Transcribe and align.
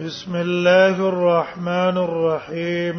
بسم 0.00 0.36
الله 0.36 1.00
الرحمن 1.08 1.96
الرحيم 1.98 2.96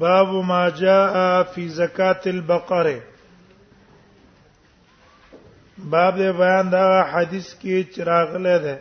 باب 0.00 0.28
ما 0.48 0.64
جاء 0.70 1.42
في 1.54 1.68
زكاة 1.68 2.20
البقره 2.26 3.00
باب 5.78 6.14
دې 6.16 6.32
بیان 6.42 6.70
دا 6.76 6.84
حدیث 7.14 7.48
کې 7.62 7.74
چراغله 7.96 8.56
ده 8.66 8.76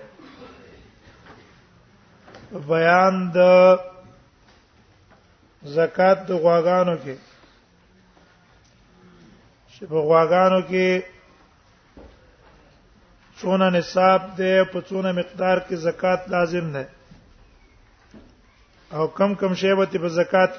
بیان 2.73 3.13
د 3.39 3.41
زکات 5.79 6.17
د 6.27 6.29
غواګانو 6.43 6.95
کې 7.03 7.15
چې 9.73 9.85
په 9.87 9.97
غواګانو 10.09 10.61
کې 10.69 10.87
څونه 13.43 13.67
نصاب 13.77 14.21
دی 14.39 14.55
په 14.71 14.79
څونه 14.87 15.09
مقدار 15.19 15.57
کې 15.67 15.75
زکات 15.85 16.21
لازم 16.33 16.65
ده 16.75 16.83
او 18.97 19.03
کم 19.17 19.31
کم 19.39 19.51
شی 19.59 19.73
به 19.77 19.85
په 20.03 20.09
زکات 20.17 20.51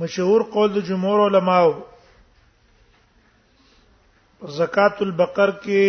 مشهور 0.00 0.40
قول 0.52 0.68
د 0.74 0.76
جمهور 0.88 1.18
علماو 1.28 1.72
زکات 4.58 5.02
البقر 5.02 5.50
کې 5.62 5.82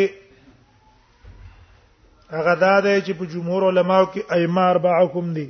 هغه 2.37 2.53
دا 2.65 2.75
دی 2.85 2.95
چې 3.05 3.13
په 3.19 3.25
جمهور 3.33 3.61
علماو 3.69 4.05
کې 4.11 4.21
ائمه 4.37 4.63
اربع 4.71 4.93
حکم 5.03 5.27
دي 5.39 5.47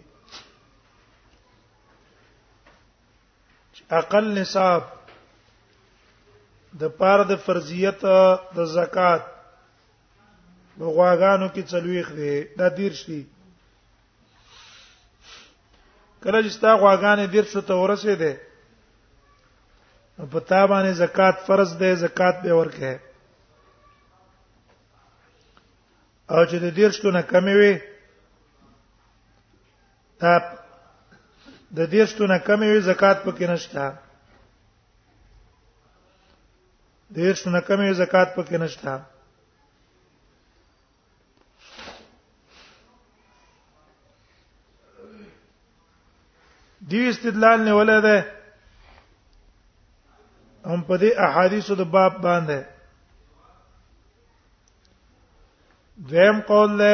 اقل 4.00 4.26
نصاب 4.40 4.82
د 6.82 6.94
پاره 7.02 7.24
د 7.32 7.44
فرضیت 7.46 8.02
د 8.56 8.58
زکات 8.78 9.24
بغواګانو 10.80 11.48
کې 11.54 11.64
چلويخ 11.74 12.08
دي 12.22 12.34
دا 12.62 12.68
دیر 12.80 12.94
شي 13.02 13.20
کله 16.22 16.40
چې 16.46 16.60
تا 16.64 16.72
غواګانې 16.82 17.26
دیر 17.36 17.46
شو 17.52 17.62
ته 17.70 17.74
ورسې 17.84 18.14
دي 18.22 18.34
په 20.18 20.40
تا 20.40 20.66
باندې 20.68 20.92
زکات 20.94 21.36
فرض 21.48 21.70
ده 21.82 21.96
زکات 21.96 22.36
به 22.44 22.54
ورکه 22.54 22.94
او 26.30 26.46
چې 26.50 26.58
د 26.66 26.68
دیرشتو 26.78 27.10
نه 27.18 27.22
کمی 27.22 27.54
وي 27.60 27.74
تا 30.20 30.32
د 31.78 31.80
دیرشتو 31.94 32.26
نه 32.28 32.38
کمی 32.48 32.68
وي 32.72 32.82
زکات 32.90 33.18
پکې 33.26 33.48
نشته 33.50 33.94
دیرشتو 37.18 37.50
نه 37.50 37.60
کمی 37.68 37.86
وي 37.88 37.94
زکات 37.94 38.36
پکې 38.36 38.58
نشته 38.62 39.02
دی 46.92 47.10
استدلال 47.10 47.60
نه 47.66 47.74
ولده 47.76 48.43
هم 50.66 50.82
په 50.88 50.96
دې 50.98 51.10
احادیثو 51.28 51.76
د 51.76 51.82
باب 51.96 52.14
باندې 52.28 52.60
دویم 56.10 56.40
قول 56.50 56.72
له 56.80 56.94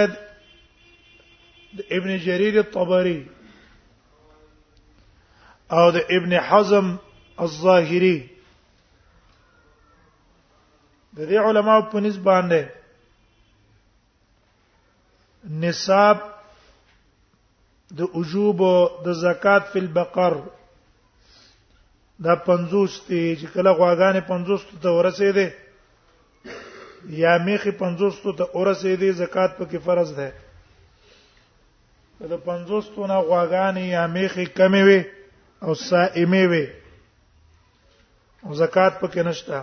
ابن 1.97 2.09
جرير 2.25 2.55
الطبري 2.59 3.19
او 5.77 5.85
د 5.91 5.97
ابن 6.17 6.31
حزم 6.49 6.87
الظاهري 7.45 8.17
د 11.15 11.19
دې 11.29 11.37
علماو 11.47 11.89
په 11.91 11.97
نسبت 11.99 12.23
باندې 12.29 12.61
نصاب 15.63 16.17
د 17.97 18.01
وجوب 18.17 18.59
د 19.05 19.13
زکات 19.23 19.63
فی 19.71 19.79
البقر 19.79 20.33
دا 22.19 22.35
50 22.35 23.07
ته 23.07 23.35
چې 23.39 23.47
کله 23.53 23.71
غواګانې 23.79 24.21
50 24.27 24.81
ته 24.81 24.89
ورسېدې 24.91 25.47
یا 27.23 27.37
میخي 27.45 27.71
50 27.71 28.35
ته 28.37 28.43
ورسېدې 28.59 29.09
زکات 29.11 29.51
پکې 29.59 29.79
فرض 29.85 30.13
ده 30.19 30.33
دا 32.19 32.37
50 32.37 33.07
نه 33.11 33.17
غواګانې 33.27 33.85
یا 33.97 34.03
میخي 34.07 34.45
کمې 34.57 34.83
وي 34.87 35.01
او 35.63 35.71
صائمې 35.89 36.45
وي 36.51 36.65
او 38.45 38.53
زکات 38.53 38.93
پکې 39.01 39.21
نشته 39.27 39.57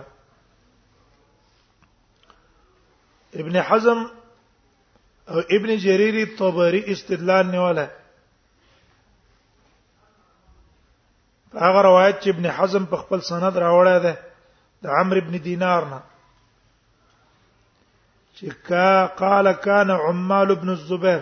ابن 3.35 3.55
حزم 3.69 3.99
او 5.31 5.37
ابن 5.55 5.69
جرير 5.77 6.27
طبري 6.37 6.81
استدلال 6.93 7.45
نیوله 7.51 7.87
هغه 11.53 11.81
روایت 11.81 12.15
چې 12.23 12.29
ابن 12.33 12.45
حزم 12.57 12.83
په 12.91 12.97
خپل 13.01 13.19
سند 13.29 13.55
راوړی 13.63 13.99
دی 14.05 14.13
د 14.83 14.87
عمرو 14.99 15.19
ابن 15.21 15.35
دینار 15.43 15.83
نه 15.91 15.99
چې 18.39 18.47
کا 18.67 19.07
قال 19.21 19.47
كان 19.53 19.89
عمال 19.91 20.47
ابن 20.51 20.69
الزبير 20.69 21.21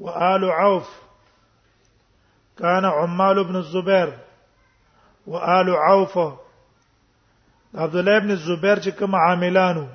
وآل 0.00 0.44
عوف 0.60 0.88
كان 2.58 2.84
عمال 2.84 3.38
ابن 3.38 3.56
الزبير 3.56 4.12
وآل 5.26 5.68
عوف 5.86 6.14
عبد 7.74 7.96
الله 7.96 8.16
ابن 8.16 8.30
الزبير 8.30 8.76
چې 8.84 8.88
کوم 8.98 9.14
عاملانو 9.14 9.86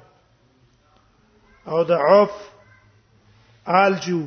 او 1.67 1.84
د 1.84 1.91
عوف 1.91 2.31
آل 3.67 3.94
جو 4.05 4.22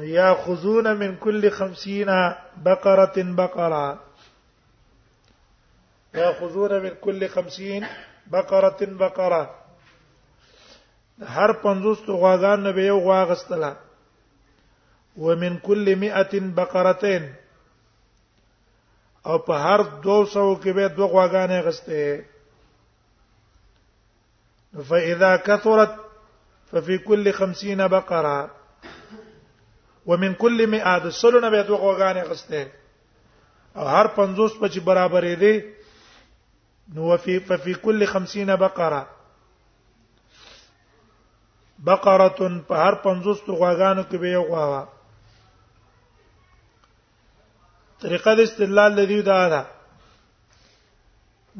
ياخذون 0.00 0.92
من 0.96 1.16
كل 1.16 1.50
50 1.50 2.06
بقره 2.56 3.12
بقره 3.16 4.00
ياخذون 6.14 6.82
من 6.82 6.90
كل 7.00 7.28
50 7.28 7.86
بقره 8.32 8.76
بقره 8.82 9.50
هر 11.22 11.52
50 11.52 11.96
غواغان 12.16 12.62
نه 12.62 12.70
به 12.70 12.82
یو 12.82 12.98
غواغستله 13.00 13.76
ومن 15.16 15.58
كل 15.58 15.96
100 15.96 16.40
بقرتين 16.54 17.34
او 19.26 19.38
په 19.38 19.52
هر 19.54 19.80
200 19.82 20.60
کې 20.62 20.68
به 20.68 20.86
دوه 20.86 21.08
غواګانې 21.08 21.62
غسته 21.66 22.24
فاذا 24.88 25.36
كثرت 25.36 25.94
ففي 26.72 26.98
كل 26.98 27.32
50 27.32 27.86
بقره 27.88 28.50
ومن 30.06 30.32
کل 30.38 30.64
مئات 30.70 31.06
سلونه 31.20 31.50
به 31.52 31.62
دوه 31.68 31.78
غوغانې 31.84 32.22
غسته 32.30 32.62
او 33.78 33.84
هر 33.94 34.06
50 34.18 34.58
په 34.62 34.66
چې 34.72 34.80
برابرې 34.88 35.34
دي 35.42 35.54
نو 36.98 37.16
فی 37.24 37.38
ففي 37.46 37.74
کل 37.86 38.06
50 38.14 38.52
بقره 38.64 39.00
بقره 41.88 42.28
په 42.68 42.74
هر 42.84 42.94
50 43.06 43.48
غوغانو 43.58 44.02
کې 44.02 44.16
به 44.20 44.28
یو 44.36 44.42
غوا 44.50 44.84
طریقه 48.04 48.34
د 48.36 48.40
استدلال 48.50 48.92
لذي 48.98 49.16
دا 49.30 49.38
ده 49.48 49.62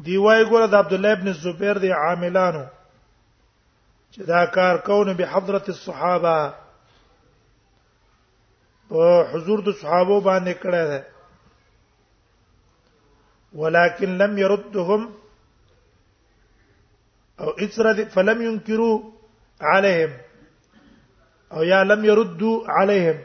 دی 0.05 0.17
وای 0.17 0.45
ګوره 0.45 0.67
د 0.75 0.85
عبد 0.85 0.93
الله 0.99 1.11
ابن 1.19 1.31
زبیر 1.43 1.77
دی 1.85 1.91
عاملانو 1.97 2.63
چې 4.13 4.21
دا 4.31 4.45
کار 4.59 4.77
کونه 4.87 5.13
به 5.21 5.27
حضرت 5.35 5.69
الصحابه 5.75 6.37
په 8.89 9.05
حضور 9.31 9.59
د 9.67 9.69
صحابه 9.81 10.17
باندې 10.29 10.53
کړه 10.63 10.83
ده 10.91 10.99
ولكن 13.61 14.09
لم 14.23 14.37
يردهم 14.43 15.01
او 17.41 17.49
اثر 17.65 17.85
فلم 18.15 18.41
ينكروا 18.47 18.95
عليهم 19.61 20.11
او 21.53 21.63
یا 21.71 21.83
لم 21.83 22.05
يردوا 22.05 22.57
عليهم 22.77 23.19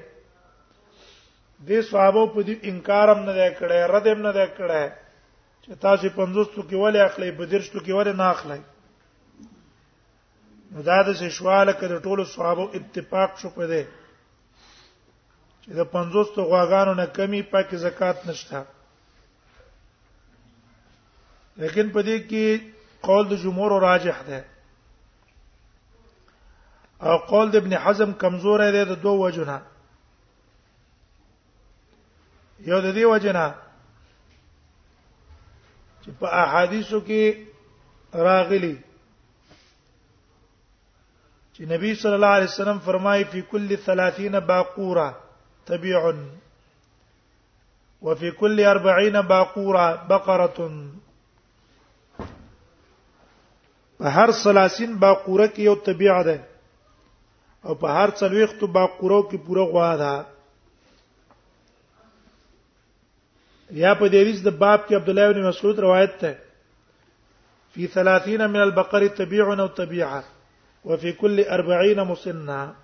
دې 1.68 1.78
صحابه 1.92 2.24
په 2.34 2.40
دې 2.46 2.54
انکار 2.68 3.06
هم 3.14 3.20
نه 3.30 3.48
کړه 3.62 3.78
رد 3.94 4.06
هم 4.14 4.20
نه 4.26 4.46
کړه 4.56 4.84
چې 5.62 5.70
تاسو 5.84 6.08
500 6.20 6.52
کې 6.68 6.76
ولې 6.84 7.00
اخلي 7.08 7.30
بدرشتو 7.30 7.78
کې 7.80 7.92
ولې 7.98 8.12
نه 8.12 8.30
اخلي 8.34 8.60
نو 10.74 10.82
دا 10.82 11.02
د 11.06 11.12
شواله 11.28 11.72
کده 11.72 11.98
ټولو 12.06 12.22
صحابه 12.36 12.62
اتفاق 12.78 13.30
شو 13.40 13.50
په 13.56 13.66
دې 13.70 13.82
چې 15.64 15.70
د 15.78 15.80
50 15.94 16.30
تو 16.34 16.40
غواګانو 16.50 16.92
نه 17.00 17.06
کمی 17.18 17.40
پاکي 17.54 17.76
زکات 17.82 18.16
نشته 18.26 18.58
لیکن 21.62 21.86
په 21.96 22.00
دې 22.06 22.18
کې 22.30 22.46
قول 23.08 23.24
د 23.28 23.34
جمهور 23.42 23.70
راجح 23.82 24.16
ده 24.30 24.40
او 27.10 27.16
قول 27.30 27.46
د 27.50 27.54
ابن 27.62 27.72
حزم 27.86 28.10
کمزور 28.24 28.58
دی 28.78 28.84
د 28.90 28.92
دوه 29.06 29.16
وجنه 29.24 29.58
یو 32.70 32.80
د 32.80 32.86
دې 32.96 33.04
وجنه 33.12 33.46
چې 36.02 36.10
په 36.20 36.26
احادیثو 36.44 36.98
کې 37.08 37.22
راغلي 38.28 38.76
چې 41.54 41.62
نبی 41.74 41.90
صلی 42.04 42.14
الله 42.20 42.34
علیه 42.38 42.50
وسلم 42.54 42.78
فرمایي 42.86 43.24
په 43.24 43.40
کل 43.50 43.68
30 43.90 44.40
باقوره 44.54 45.08
تبيع 45.66 46.12
وفي 48.02 48.30
كل 48.30 48.60
أربعين 48.64 49.20
باقورة 49.20 50.06
بقرة 50.08 50.88
په 53.98 54.08
هر 54.08 54.32
30 54.32 54.98
باقوره 54.98 55.46
کې 55.46 55.58
یو 55.60 55.74
تبيع 55.74 56.22
ده 56.22 56.40
او 57.64 57.74
په 57.74 57.86
هر 57.86 58.10
څلويختو 58.10 58.66
باقوره 58.66 59.22
کې 59.30 59.38
پوره 59.46 59.64
غوا 59.72 59.96
ده 59.96 60.26
یا 63.70 63.94
په 64.00 64.06
دې 64.12 64.42
د 64.46 64.48
باب 64.48 64.80
کې 64.88 64.94
عبد 64.94 65.08
الله 65.08 65.32
بن 65.32 65.46
مسعود 65.48 65.78
روایت 65.80 66.16
ده 66.22 66.38
في 67.74 67.86
30 67.88 68.28
من 68.46 68.60
البقر 68.66 69.06
تبيع 69.06 69.52
او 69.52 69.66
تبيعه 69.66 70.24
وفي 70.84 71.12
كل 71.12 71.44
40 71.44 72.00
مسنه 72.04 72.74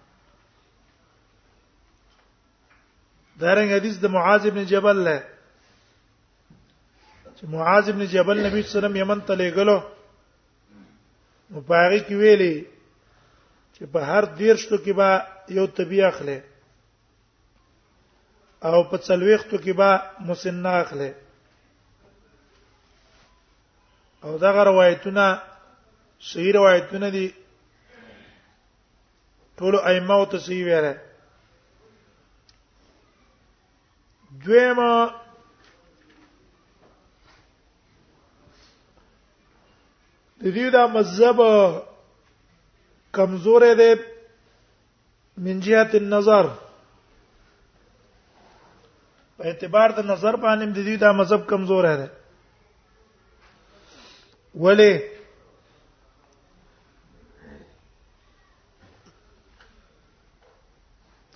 دارنګ 3.41 3.71
حدیث 3.77 3.97
د 3.99 4.03
دا 4.05 4.09
معاذ 4.17 4.43
ابن 4.51 4.63
جبل 4.73 4.97
له 5.09 5.17
چې 7.37 7.43
معاذ 7.55 7.85
ابن 7.93 8.03
جبل 8.15 8.37
نبی 8.47 8.63
صلی 8.63 8.67
الله 8.67 8.73
علیه 8.73 8.79
وسلم 8.79 8.97
یمن 9.03 9.21
ته 9.29 9.35
لګلو 9.43 9.77
مبارک 11.57 12.07
ویلي 12.23 12.55
چې 13.75 13.83
په 13.93 13.99
هر 14.11 14.25
دیرشتو 14.43 14.77
کې 14.83 14.93
با 14.99 15.11
یو 15.59 15.67
طبي 15.79 16.01
اخله 16.11 16.39
او 18.67 18.85
په 18.91 18.97
څلويختو 19.07 19.57
کې 19.65 19.73
با 19.81 19.91
مسن 20.31 20.67
اخله 20.67 21.11
او 24.25 24.39
دا 24.43 24.51
روایتونه 24.71 25.27
صحیح 26.31 26.53
روایتونه 26.59 27.09
دي 27.17 27.27
ټول 29.63 29.75
ائمه 29.91 30.15
او 30.15 30.25
تصحیح 30.33 30.65
ویره 30.71 30.97
دویمه 34.45 35.11
د 40.41 40.45
دې 40.57 40.69
دا 40.75 40.83
مذهب 40.87 41.39
کمزور 43.19 43.63
دی 43.81 43.93
من 45.45 45.61
جهه 45.67 45.91
النظر 46.01 46.47
په 49.39 49.43
اعتبار 49.49 49.89
د 49.99 50.07
نظر 50.13 50.37
باندې 50.37 50.67
د 50.77 50.79
دې 50.87 50.97
دا 51.03 51.13
مذهب 51.21 51.47
کمزور 51.51 51.97
دی 52.01 52.09
ولی 54.65 54.93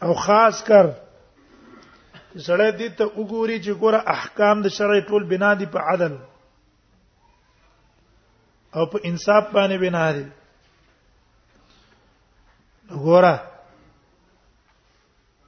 او 0.05 0.15
خاص 0.27 0.63
کر 0.69 0.87
زړه 2.47 2.69
دې 2.79 2.89
ته 2.97 3.05
وګوري 3.19 3.59
چې 3.65 3.73
ګوره 3.83 4.01
احکام 4.15 4.57
د 4.63 4.67
شرع 4.77 5.01
ټول 5.09 5.23
بنا 5.31 5.53
دي 5.59 5.67
په 5.73 5.79
عدل 5.89 6.15
او 8.77 8.85
په 8.93 8.99
انصاف 9.09 9.45
باندې 9.55 9.77
بنا 9.85 10.07
دي 10.17 10.25
ګوره 13.05 13.37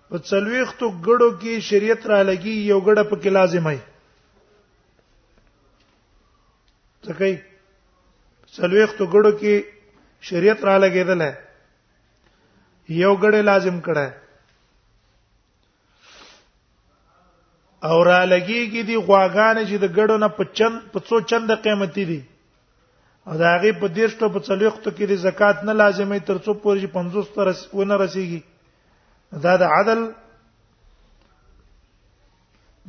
په 0.08 0.16
څلويختو 0.28 0.86
ګړو 1.06 1.30
کې 1.40 1.52
شریعت 1.68 2.02
را 2.10 2.20
لګي 2.28 2.54
یو 2.70 2.78
ګړه 2.86 3.02
په 3.10 3.16
کې 3.22 3.30
لازم 3.36 3.64
وي 3.68 3.78
ځکه 7.06 7.26
څلويختو 8.56 9.04
ګړو 9.14 9.32
کې 9.40 9.54
شریعت 10.26 10.60
را 10.68 10.76
لګېدل 10.84 11.22
یو 13.02 13.12
ګړه 13.22 13.40
لازم 13.50 13.76
کړه 13.86 14.06
او 17.88 17.96
را 18.08 18.18
لګیږي 18.32 18.82
دی 18.88 18.96
غواګان 19.06 19.56
چې 19.68 19.76
د 19.84 19.88
ګړو 19.96 20.16
نه 20.22 20.28
په 20.36 20.42
چند 20.58 20.76
په 20.92 20.98
څو 21.08 21.16
چند 21.30 21.48
قیمتي 21.64 22.04
دي 22.10 22.20
او 23.26 23.32
دا 23.40 23.48
هغه 23.54 23.70
په 23.80 23.86
دیرش 23.96 24.14
ته 24.20 24.26
په 24.36 24.40
څلوختو 24.48 24.90
کې 24.96 25.04
د 25.10 25.14
زکات 25.26 25.56
نه 25.68 25.72
لازمي 25.80 26.20
تر 26.28 26.38
څو 26.46 26.52
پورې 26.62 26.86
50 26.94 27.34
تر 27.34 27.48
ونه 27.80 27.96
رسیږي 28.02 28.40
دا 29.46 29.52
د 29.62 29.74
عدل 29.78 30.00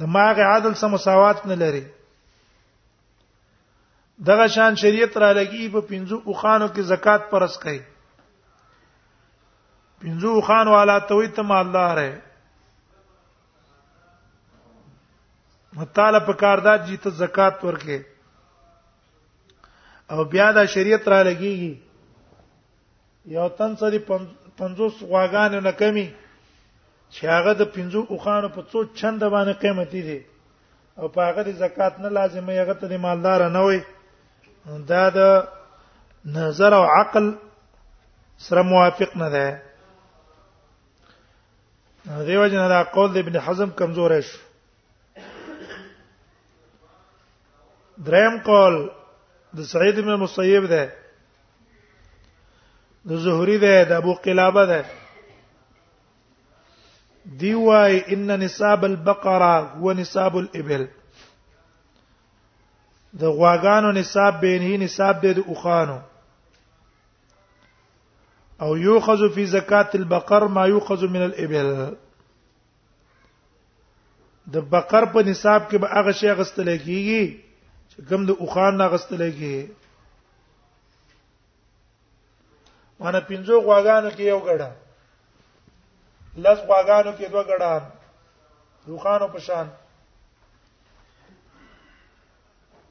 د 0.03 0.13
ماغه 0.18 0.44
عدل 0.56 0.74
سم 0.81 0.92
مساوات 0.97 1.39
نه 1.51 1.56
لري 1.63 1.83
دغه 4.30 4.45
شان 4.56 4.74
شریعت 4.83 5.13
را 5.24 5.31
لګي 5.39 5.63
په 5.75 5.81
50 5.92 6.21
اوخانو 6.31 6.68
کې 6.74 6.81
زکات 6.94 7.21
پرس 7.33 7.59
کوي 7.65 7.81
50 10.07 10.30
اوخان 10.39 10.68
والا 10.75 10.97
توي 11.12 11.27
ته 11.39 11.47
مالدار 11.51 11.97
دی 12.03 12.12
مطالعه 15.81 16.19
په 16.25 16.33
کاردار 16.44 16.77
چې 16.88 16.95
ته 17.06 17.10
زکات 17.22 17.56
ورکې 17.68 18.00
او 20.12 20.18
بیا 20.33 20.48
دا 20.57 20.63
شریعت 20.74 21.04
را 21.12 21.19
لګيږي 21.30 21.74
یو 23.38 23.48
تن 23.57 23.72
سړي 23.81 24.00
50 24.60 25.10
غواګان 25.12 25.51
نه 25.68 25.74
کمی 25.81 26.07
چې 27.13 27.24
هغه 27.36 27.51
د 27.62 27.63
50 27.77 28.06
اوخانو 28.13 28.50
په 28.57 28.62
څو 28.72 28.77
چند 29.01 29.22
باندې 29.36 29.54
قیمتي 29.63 30.01
دي 30.07 30.19
او 31.00 31.06
په 31.13 31.19
هغه 31.27 31.42
د 31.50 31.51
زکات 31.63 31.94
نه 32.06 32.10
لازمه 32.19 32.54
هغه 32.62 32.75
ته 32.81 32.88
مالدار 33.07 33.39
نه 33.57 33.62
وي 33.68 33.80
دا 34.94 35.04
د 35.18 35.19
نظر 36.38 36.71
او 36.80 36.86
عقل 37.00 37.25
سره 38.48 38.62
موافق 38.71 39.12
نه 39.24 39.30
ده 39.36 39.45
دیو 42.28 42.44
جن 42.48 42.63
دا 42.69 42.81
قول 42.95 43.10
د 43.13 43.18
ابن 43.18 43.36
حزم 43.45 43.69
کمزور 43.80 44.12
شي 44.31 44.42
دریم 48.04 48.37
قول 48.44 48.75
د 49.57 49.61
سعید 49.66 49.99
بن 50.04 50.16
مسیب 50.19 50.66
ده 50.69 50.94
د 53.09 53.16
زهری 53.23 53.57
ده 53.57 53.83
د 53.90 53.92
ابو 53.92 54.14
قلابه 54.14 54.66
ده 54.66 54.85
دی 57.25 57.54
وای 57.54 58.02
ان 58.14 58.28
نصاب 58.40 58.83
البقره 58.85 59.75
هو 59.78 59.94
نصاب 59.94 60.37
الابل 60.37 60.87
د 63.19 63.23
غواګانو 63.25 63.92
نصاب 63.92 64.42
به 64.42 64.59
نه 64.59 64.78
نصاب 64.83 65.21
دی 65.21 65.33
د 65.33 65.40
اوخانو 65.47 65.99
او 68.61 68.78
یوخذ 68.78 69.21
فی 69.35 69.45
زکات 69.45 69.95
البقر 69.95 70.44
ما 70.47 70.68
یوخذ 70.68 71.04
من 71.04 71.21
الابل 71.23 71.95
د 74.54 74.69
بقر 74.71 75.06
په 75.06 75.23
نصاب 75.23 75.69
کې 75.71 75.75
به 75.75 75.87
هغه 75.87 76.11
شی 76.11 76.28
غستل 76.31 76.78
کیږي 76.78 77.44
چې 77.95 78.04
کوم 78.09 78.21
د 78.25 78.30
اوخان 78.44 78.73
ناغستلې 78.81 79.30
کې 79.40 79.56
وانا 82.99 83.19
پینځو 83.30 83.56
غواګانو 83.66 84.09
کې 84.18 84.23
یو 84.31 84.40
غړه 84.47 84.69
لږ 86.44 86.57
غواګانو 86.68 87.11
کې 87.18 87.25
دوه 87.31 87.44
غړان 87.49 87.83
روخانو 88.87 89.28
پشان 89.35 89.68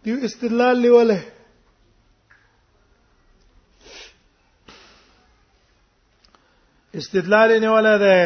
دیو 0.05 0.17
استدلال 0.29 0.77
لیوله 0.87 1.21
استدلال 7.01 7.51
نیوله 7.63 7.95
ده 8.03 8.17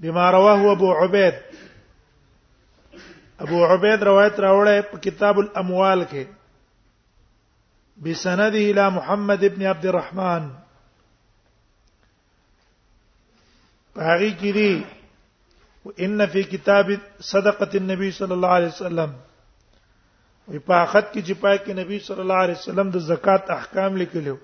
بما 0.00 0.30
رواه 0.32 0.60
ابو 0.72 0.88
عبيد 1.00 1.34
ابو 3.44 3.58
عبید 3.72 4.02
روایت 4.08 4.36
راوړې 4.44 4.78
په 4.90 4.96
کتاب 5.06 5.34
الاموال 5.38 6.00
کې 6.10 6.22
بسنده 8.06 8.60
الى 8.70 8.86
محمد 8.96 9.44
ابن 9.48 9.62
عبد 9.72 9.84
الرحمن 9.90 10.44
هغه 14.08 14.30
کې 14.40 14.52
دي 14.58 14.70
وان 15.90 16.26
فی 16.32 16.42
کتاب 16.54 16.86
صدقه 17.32 17.72
النبي 17.82 18.10
صلی 18.20 18.34
الله 18.38 18.52
علیه 18.60 18.72
وسلم 18.76 19.10
وی 20.48 20.58
په 20.70 20.74
اخت 20.86 21.12
کې 21.12 21.20
چې 21.26 21.34
پای 21.42 21.56
کې 21.64 21.72
نبی 21.84 21.98
صلی 22.08 22.20
الله 22.26 22.38
علیه 22.48 22.58
وسلم 22.62 22.88
د 22.98 23.06
زکات 23.12 23.50
احکام 23.60 23.90
لیکلو 24.04 24.36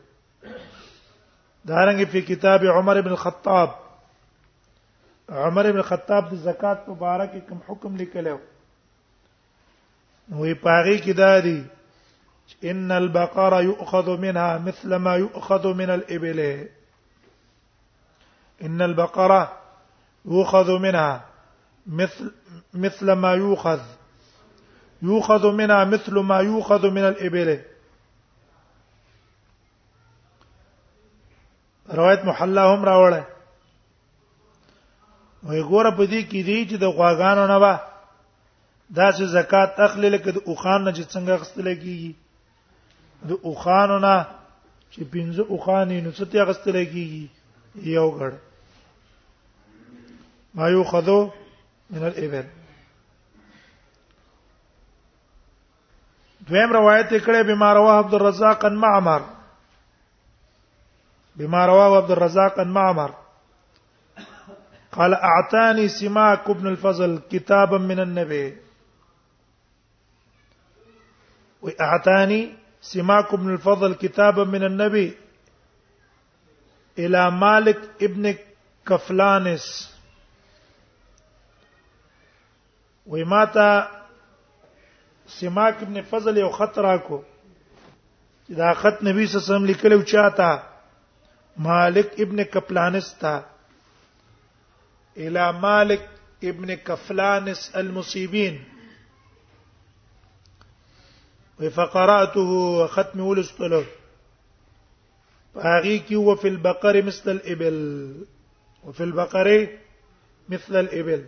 دارنګ 1.70 2.12
په 2.12 2.20
کتاب 2.34 2.60
عمر 2.76 2.96
ابن 3.02 3.10
الخطاب 3.16 3.68
عمر 5.48 5.64
ابن 5.70 5.78
الخطاب 5.88 6.22
د 6.30 6.34
زکات 6.48 6.78
په 6.86 6.92
اړه 6.92 7.26
کې 7.32 7.48
کوم 7.50 7.60
حکم 7.68 7.92
لیکلو 8.06 8.38
وې 10.30 10.54
پاغي 10.54 10.98
کې 10.98 11.12
دادي 11.12 11.64
ان 12.64 12.90
البقره 12.92 13.60
يؤخذ 13.60 14.16
منها 14.20 14.58
مثل 14.58 14.96
ما 14.96 15.16
يؤخذ 15.16 15.74
من 15.74 15.90
الابل 15.90 16.68
ان 18.62 18.82
البقره 18.82 19.56
يؤخذ 20.24 20.78
منها 20.78 21.24
مثل 21.86 22.30
مثل 22.74 23.12
ما 23.12 23.32
يؤخذ 23.32 23.80
يؤخذ 25.02 25.52
منها 25.52 25.84
مثل 25.84 26.18
ما 26.18 26.38
يؤخذ 26.40 26.90
من 26.90 27.04
الابل 27.04 27.60
روایت 31.90 32.24
محله 32.24 32.74
هم 32.74 32.84
راوړه 32.84 33.22
وي 35.42 35.62
ګوره 35.64 35.90
په 35.96 36.04
دې 36.06 36.20
کې 36.30 36.40
دی 36.48 36.66
چې 36.70 36.74
د 36.78 36.84
غواګانو 36.84 37.46
نه 37.46 37.58
به 37.58 37.91
دا 38.96 39.10
چې 39.16 39.24
زکات 39.34 39.80
اخلي 39.80 40.08
لکه 40.10 40.30
د 40.36 40.48
اوخان 40.52 40.80
نه 40.84 40.92
چې 40.96 41.02
څنګه 41.14 41.32
غستل 41.42 41.68
کیږي 41.82 42.12
د 43.30 43.44
اوخان 43.50 43.90
نه 44.04 44.16
چې 44.92 45.00
پنځه 45.12 45.42
اوخانې 45.52 45.98
نو 46.06 46.10
څه 46.18 46.24
ته 46.32 46.40
غستل 46.48 46.76
کیږي 46.92 47.28
یو 47.96 48.08
غړ 48.16 48.32
ما 50.60 50.68
یو 50.72 50.82
خذو 50.90 51.20
من 51.90 52.02
الابل 52.08 52.46
دویم 56.48 56.70
روایت 56.78 57.06
کړه 57.24 57.42
بیمار 57.52 57.76
واه 57.82 57.98
عبد 58.00 58.14
الرزاق 58.18 58.64
ان 58.70 58.76
معمر 58.82 59.22
بیمار 61.42 61.68
واه 61.76 61.96
عبد 61.98 62.10
الرزاق 62.16 62.58
ان 62.64 62.68
معمر 62.76 63.10
قال 64.96 65.14
اعطاني 65.30 65.88
سماك 65.96 66.50
ابن 66.56 66.66
الفضل 66.72 67.16
كتابا 67.30 67.78
من 67.92 68.00
النبي 68.06 68.42
وأعطاني 71.62 72.52
سماك 72.80 73.34
بن 73.34 73.52
الفضل 73.54 73.94
كتابا 73.94 74.44
من 74.44 74.64
النبي 74.64 75.16
إلى 76.98 77.30
مالك 77.30 77.80
ابن 78.02 78.34
كفلانس 78.86 79.94
ومات 83.06 83.84
سماك 85.26 85.82
ابن 85.82 86.02
فضل 86.02 86.38
یو 86.38 86.50
خط 86.50 86.78
راکو 86.86 87.22
دا 88.48 88.72
خط 88.74 89.02
نبی 89.04 89.26
صلی 89.26 89.38
الله 89.38 89.42
علیه 89.42 89.54
وسلم 89.54 89.64
لیکلو 89.64 90.02
چاته 90.02 90.62
مالک 91.68 92.10
ابن 92.24 92.42
کفلانس 92.52 93.14
تا 93.20 93.36
الى 95.16 95.52
مالک 95.60 96.00
ابن 96.52 96.74
کفلانس 96.74 97.70
المصيبين 97.76 98.60
فقراته 101.68 102.64
وختم 102.80 103.20
ولستلو 103.26 103.80
باغي 105.54 105.96
کی 106.08 106.16
وفي 106.28 106.48
البقر 106.48 107.00
مثل 107.08 107.30
الابل 107.30 107.78
وفي 108.84 109.02
البقر 109.04 109.48
مثل 110.48 110.76
الابل 110.76 111.24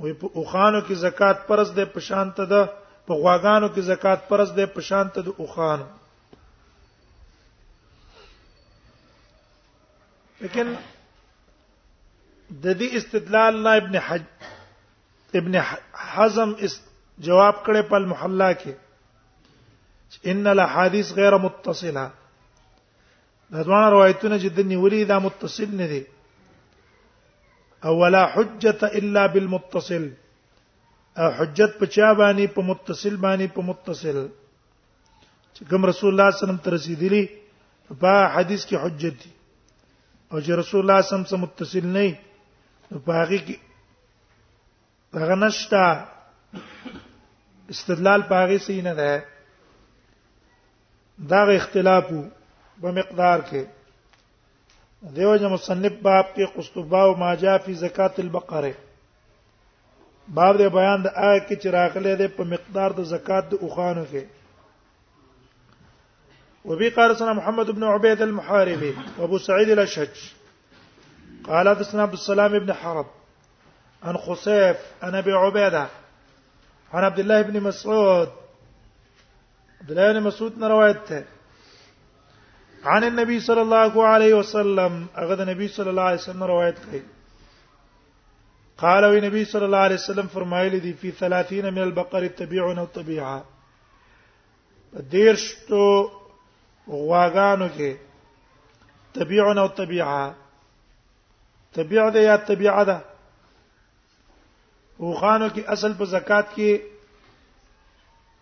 وی 0.00 0.12
په 0.22 0.28
اوخانو 0.36 0.80
کې 0.80 0.92
زکات 1.06 1.46
پرز 1.48 1.70
ده 1.78 1.84
په 1.94 2.00
شانته 2.08 2.44
ده 2.50 2.66
په 3.06 3.14
غواګانو 3.14 3.74
کې 3.74 3.80
زکات 3.90 4.28
پرز 4.28 4.50
ده 4.58 4.66
په 4.74 4.80
شانته 4.88 5.22
ده 5.22 5.34
اوخانو 5.44 5.86
لیکن 10.40 10.74
د 12.64 12.78
دې 12.80 12.94
استدلال 13.02 13.62
لا 13.68 13.74
ابن 13.82 13.96
حج 14.10 14.22
ابن 15.40 15.56
حزم 15.92 16.52
است 16.68 16.95
جواب 17.24 17.64
کړي 17.64 17.82
په 17.88 17.96
المحلا 17.96 18.52
کې 18.60 18.72
ان 20.32 20.46
الاحاديث 20.46 21.08
غیر 21.16 21.34
متصله 21.44 22.04
دا 23.52 23.60
ځوان 23.66 23.84
روایتونه 23.94 24.36
جدي 24.44 24.62
نیولې 24.70 25.00
دا 25.12 25.18
متصل 25.26 25.70
نه 25.80 25.86
دي 25.92 26.02
او 27.84 27.94
ولا 28.02 28.22
حجه 28.34 28.78
الا 29.00 29.26
بالمتصل 29.36 30.04
او 31.20 31.28
حجت 31.38 31.72
په 31.78 31.86
چا 31.94 32.12
باندې 32.20 32.46
په 32.56 32.60
متصل 32.70 33.14
باندې 33.16 33.46
په 33.58 33.68
متصل 33.70 34.18
چې 35.54 35.60
کوم 35.70 35.82
رسول 35.92 36.10
الله 36.10 36.28
صلی 36.30 36.42
الله 36.48 36.52
علیه 36.52 36.60
وسلم 36.66 37.02
دي 37.10 37.22
په 38.02 38.12
حدیث 38.34 38.62
کې 38.68 38.76
حجت 38.84 39.16
دي 39.24 39.30
او 40.32 40.36
چې 40.44 40.50
رسول 40.62 40.80
الله 40.84 41.00
صلی 41.00 41.10
الله 41.10 41.24
علیه 41.24 41.32
وسلم 41.32 41.44
متصل 41.48 41.86
نه 41.96 42.06
په 43.08 43.12
هغه 43.20 43.38
کې 43.46 43.56
هغه 45.24 45.36
استدلال 47.70 48.22
پاغه 48.28 48.58
سي 48.58 48.80
نه 48.82 48.92
ده 49.00 49.10
دا 51.30 51.40
اختلاف 51.60 52.04
په 52.80 52.90
مقدار 52.98 53.38
کې 53.48 53.62
دیو 55.16 55.36
جن 55.40 55.50
مصنف 55.54 55.94
باب 56.04 56.24
کې 56.34 56.46
قصطبا 56.56 57.02
او 57.06 57.14
ماجا 57.22 57.56
فی 57.64 57.74
زکات 57.82 58.18
البقره 58.24 58.72
باب 60.28 60.54
دې 60.58 60.68
بیان 60.78 61.02
د 61.02 61.06
آیت 61.32 61.44
کې 61.48 61.56
چراغله 61.64 62.14
ده 62.22 62.28
په 62.38 62.44
مقدار 62.54 62.90
د 62.98 63.08
زکات 63.14 63.44
د 63.50 63.54
اوخانو 63.68 64.04
کې 64.14 64.24
وبي 66.68 66.88
قال 66.94 67.16
سنا 67.18 67.32
محمد 67.38 67.68
بن 67.74 67.84
عبيد 67.88 68.22
المحاربي 68.22 68.94
وابو 69.18 69.38
سعيد 69.38 69.68
الاشهج 69.74 71.44
قال 71.48 71.68
حدثنا 71.68 72.02
عبد 72.02 72.12
السلام 72.18 72.58
بن 72.58 72.72
حرب 72.80 73.06
عن 74.02 74.16
خسيف 74.24 74.76
عن 75.02 75.14
ابي 75.20 75.32
عبيده 75.32 75.86
عن 76.92 77.04
عبد 77.04 77.18
الله 77.18 77.42
بن 77.42 77.60
مسعود 77.62 78.28
عبد 79.80 79.90
الله 79.90 80.12
بن 80.12 80.22
مسعود 80.26 80.62
روایت 80.62 81.24
عن 82.84 83.04
النبي 83.04 83.40
صلى 83.40 83.62
الله 83.62 84.06
عليه 84.06 84.34
وسلم 84.34 85.06
هغه 85.16 85.42
النبي 85.42 85.68
صلى 85.68 85.90
الله 85.90 86.02
عليه 86.02 86.16
وسلم 86.18 86.44
روایت 86.44 86.78
کوي 86.84 87.02
قال 88.78 89.04
وی 89.04 89.20
نبی 89.20 89.44
الله 89.54 89.78
عليه 89.78 89.94
وسلم 89.96 90.26
فرمایلی 90.32 90.80
دی 90.80 90.92
په 90.92 91.10
30 91.20 91.52
من 91.62 91.78
البقر 91.82 92.26
تبيعون 92.26 92.78
الطبيعه 92.78 93.44
تو 95.68 96.10
غواګانو 96.88 97.68
کې 97.78 97.92
تبيعون 99.14 99.58
الطبيعه 99.58 100.34
تبيع 101.74 102.08
ده 102.08 102.20
یا 102.20 102.36
تبيعه 102.36 102.84
ده 102.84 103.15
اوخانو 105.00 105.48
کې 105.54 105.62
اصل 105.72 105.92
په 105.98 106.04
زکات 106.10 106.54
کې 106.54 106.82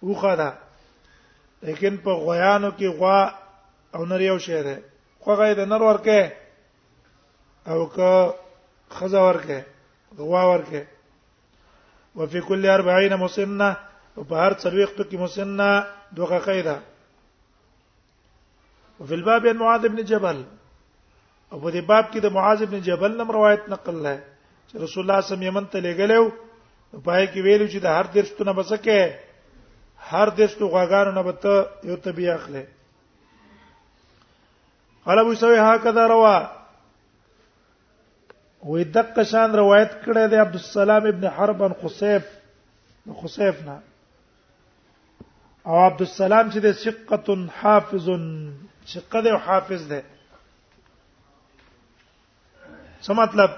اوخه 0.09 0.35
ده 0.37 0.49
لیکن 1.69 1.97
په 2.07 2.11
غویانو 2.25 2.71
کې 2.79 2.89
غوا 2.89 3.35
او 3.95 4.05
نر 4.11 4.21
یو 4.21 4.39
شی 4.45 4.63
ده 4.67 4.75
خو 5.25 5.35
غي 5.41 5.55
د 5.59 5.69
نر 5.71 5.83
ورکه 5.83 6.33
او 7.67 7.87
که 7.97 8.11
خزه 8.97 9.21
ورکه 9.29 9.59
غوا 10.19 10.43
ورکه 10.53 10.85
وفي 12.17 12.41
كل 12.41 12.67
40 12.75 13.17
مسنه 13.25 13.69
په 14.15 14.35
هر 14.35 14.55
څلويختو 14.55 15.05
کې 15.11 15.17
مسنه 15.17 15.87
دوغه 16.19 16.39
قاعده 16.47 16.77
وفي 19.01 19.15
الباب 19.15 19.47
عن 19.53 19.57
معاذ 19.65 19.87
بن 19.89 20.05
جبل 20.13 20.45
او 21.53 21.59
په 21.61 21.71
دې 21.71 21.85
باب 21.91 22.05
کې 22.13 22.19
د 22.21 22.27
معاذ 22.39 22.63
بن 22.63 22.81
جبل 22.91 23.17
نم 23.17 23.31
روایت 23.39 23.69
نقل 23.69 24.03
لای 24.09 24.19
چې 24.71 24.77
رسول 24.77 25.03
الله 25.03 25.21
صلی 25.21 25.23
الله 25.23 25.23
علیه 25.23 25.25
وسلم 25.31 25.43
یمن 25.43 25.67
ته 25.67 25.81
لګلو 25.91 26.25
پای 27.03 27.27
کې 27.33 27.41
ویلو 27.43 27.67
چې 27.73 27.79
د 27.81 27.87
هر 27.87 28.07
درشتونه 28.15 28.53
بسکه 28.53 29.19
هر 30.13 30.29
درشتو 30.41 30.65
غاګانو 30.75 31.13
نه 31.17 31.23
بته 31.29 31.55
یو 31.91 31.97
طبيع 31.97 32.35
اخله 32.35 32.67
قال 35.07 35.19
ابو 35.19 35.35
سوي 35.41 35.59
هكذا 35.61 36.07
روا 36.15 36.39
ويدق 38.71 39.13
شان 39.31 39.51
روایت 39.63 39.91
کړه 40.05 40.23
د 40.35 40.45
عبد 40.45 40.55
السلام 40.61 41.05
ابن 41.07 41.25
حرب 41.39 41.59
بن 41.65 41.73
خصيف 41.83 42.25
د 43.09 43.17
خصيف 43.23 43.57
نه 43.67 43.77
او 45.67 45.77
عبد 45.87 46.01
السلام 46.09 46.47
چې 46.53 46.59
د 46.59 46.73
ثقه 46.73 47.37
حافظ 47.61 48.07
ثقه 48.95 49.21
دی 49.27 49.31
حافظ 49.49 49.83
دی 49.93 50.01
څه 53.05 53.13
مطلب 53.21 53.51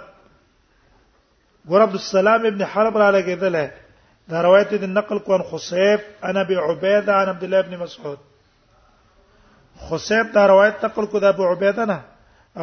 ګور 1.69 1.81
عبد 1.83 1.95
السلام 1.99 2.45
ابن 2.49 2.61
حرب 2.73 2.97
را 2.99 3.07
لګیدل 3.19 3.55
دا 4.31 4.39
روایت 4.43 4.71
د 4.81 4.83
نقل 4.93 5.19
کوان 5.27 5.43
خصیب 5.51 6.01
انا 6.29 6.41
ابي 6.41 6.57
عبيده 6.57 7.13
عن 7.17 7.27
عبد 7.33 7.43
الله 7.45 7.59
ابن 7.65 7.75
مسعود 7.81 8.19
خصیب 9.89 10.27
دا 10.35 10.43
روایت 10.49 10.77
نقل 10.85 11.05
کو 11.15 11.19
د 11.25 11.27
ابو 11.35 11.45
عبيده 11.53 11.85
نه 11.93 11.99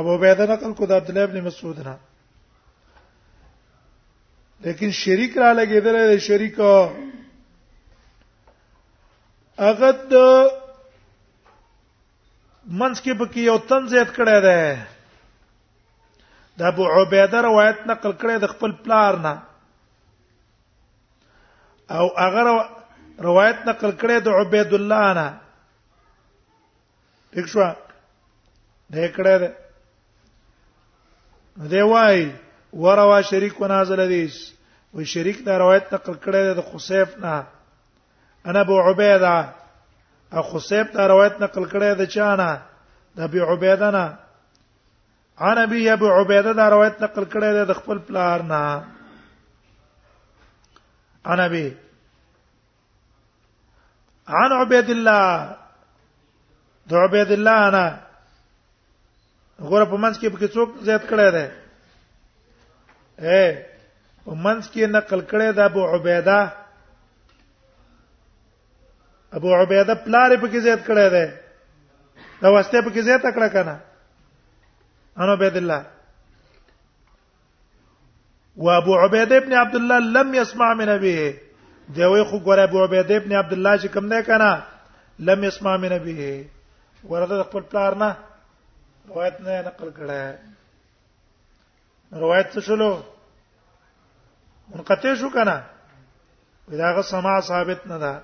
ابو 0.02 0.10
عبيده 0.16 0.44
نقل 0.54 0.72
کو 0.80 0.84
د 0.92 0.94
عبد 1.02 1.10
الله 1.10 1.24
ابن 1.30 1.38
مسعود 1.48 1.78
نه 1.88 1.96
لیکن 4.68 4.90
شریک 5.02 5.32
را 5.44 5.50
لګیدل 5.60 5.96
شریک 6.30 6.58
هغه 9.60 9.90
د 10.12 10.14
منځ 12.80 13.02
کې 13.04 13.14
پکې 13.22 13.40
یو 13.52 13.58
تن 13.72 13.82
زیات 13.94 14.10
کړی 14.16 14.40
دی 14.48 14.64
د 16.58 16.62
ابو 16.70 16.86
عبیده 16.98 17.40
روایت 17.50 17.80
نقل 17.90 18.12
کړي 18.22 18.36
د 18.44 18.48
خپل 18.54 18.72
پلار 18.86 19.14
نه 19.26 19.34
او 21.98 22.06
اگر 22.26 22.46
روایت 23.28 23.58
نقل 23.70 23.92
کړي 24.02 24.18
د 24.28 24.30
عبید 24.42 24.70
الله 24.80 25.06
نه 25.20 25.28
ٹھیک 27.36 27.48
شو 27.56 27.62
ده 28.94 29.08
کړه 29.18 29.36
ده 29.44 29.50
دی 31.74 31.82
وای 31.94 32.18
وروا 32.84 33.20
شریک 33.34 33.56
و 33.62 33.64
نازل 33.72 34.00
حدیث 34.06 34.36
و 34.94 34.96
شریک 35.16 35.38
دا 35.46 35.54
روایت 35.64 35.86
نقل 35.98 36.16
کړي 36.26 36.42
د 36.60 36.62
خصیف 36.74 37.10
نه 37.26 37.36
انا 38.52 38.60
ابو 38.68 38.78
عبیده 38.90 39.34
او 40.34 40.42
خصیف 40.52 40.88
دا 40.98 41.04
روایت 41.14 41.36
نقل 41.46 41.64
کړي 41.66 41.90
د 42.02 42.04
چانه 42.18 42.52
د 43.16 43.18
ابي 43.30 43.40
عبیده 43.54 43.90
نه 43.98 44.06
عن 45.40 45.58
ابي 45.58 45.90
ابو 45.94 46.08
عبيده 46.12 46.52
دا 46.52 46.70
روایت 46.70 47.02
نقل 47.02 47.26
کړی 47.26 47.52
دی 47.58 47.66
د 47.66 47.72
خپل 47.80 47.98
پلار 48.08 48.40
نه 48.42 48.64
عن 51.26 51.40
ابي 51.40 51.66
عن 54.38 54.52
عبيد 54.54 54.90
الله 54.90 55.56
د 56.90 56.94
عبيد 56.96 57.32
الله 57.32 57.68
انا 57.68 57.86
غره 59.62 59.86
په 59.86 59.98
منځ 59.98 60.16
کې 60.20 60.30
په 60.36 60.48
څوک 60.54 60.70
زیات 60.88 61.04
کړی 61.10 61.30
دی 61.36 61.46
اے 63.30 63.46
په 64.26 64.34
منځ 64.36 64.62
کې 64.72 64.84
نقل 64.96 65.20
کړی 65.32 65.52
دا 65.58 65.66
ابو 65.66 65.84
عبيده 65.94 66.40
ابو 69.42 69.54
عبيده 69.56 69.94
پلار 70.06 70.30
په 70.42 70.48
کې 70.52 70.58
زیات 70.70 70.82
کړی 70.88 71.10
دی 71.10 71.26
دا 72.46 72.50
واسطه 72.50 72.82
په 72.82 72.90
کې 72.90 73.00
زیات 73.02 73.24
کړه 73.26 73.50
کنه 73.54 73.76
عن 75.18 75.30
عبيد 75.30 75.56
الله 75.58 75.86
وابو 78.58 78.96
عبيد 78.98 79.32
ابن 79.34 79.54
عبد 79.54 79.76
الله 79.76 80.00
لم 80.00 80.36
يسمع 80.36 80.74
من 80.74 80.90
ابيه 80.90 81.38
دی 81.90 82.24
خو 82.24 82.38
غور 82.38 82.64
ابو 82.64 82.84
عبيد 82.84 83.12
ابن 83.12 83.34
عبد 83.34 83.54
الله 83.54 83.78
چې 83.78 83.88
کوم 83.94 84.06
نه 84.06 84.22
کنا 84.22 84.64
لم 85.20 85.44
يسمع 85.44 85.78
من 85.78 85.92
ابيه 85.92 86.46
ورته 87.04 87.44
خپل 87.44 87.62
پلار 87.62 87.96
نه 87.96 88.16
روایت 89.10 89.42
نه 89.42 89.62
نقل 89.62 89.92
کړه 89.92 90.38
روایت 92.22 92.52
څه 92.54 92.60
شلو 92.60 93.02
منقطع 94.72 95.14
شو 95.16 95.30
کنه 95.30 95.64
داغه 96.68 97.02
سماع 97.02 97.40
ثابت 97.40 97.88
نه 97.88 97.98
ده 97.98 98.24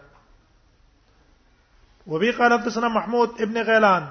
وبي 2.08 2.32
قال 2.32 2.54
حدثنا 2.60 2.88
محمود 2.88 3.42
ابن 3.42 3.64
غيلان 3.64 4.08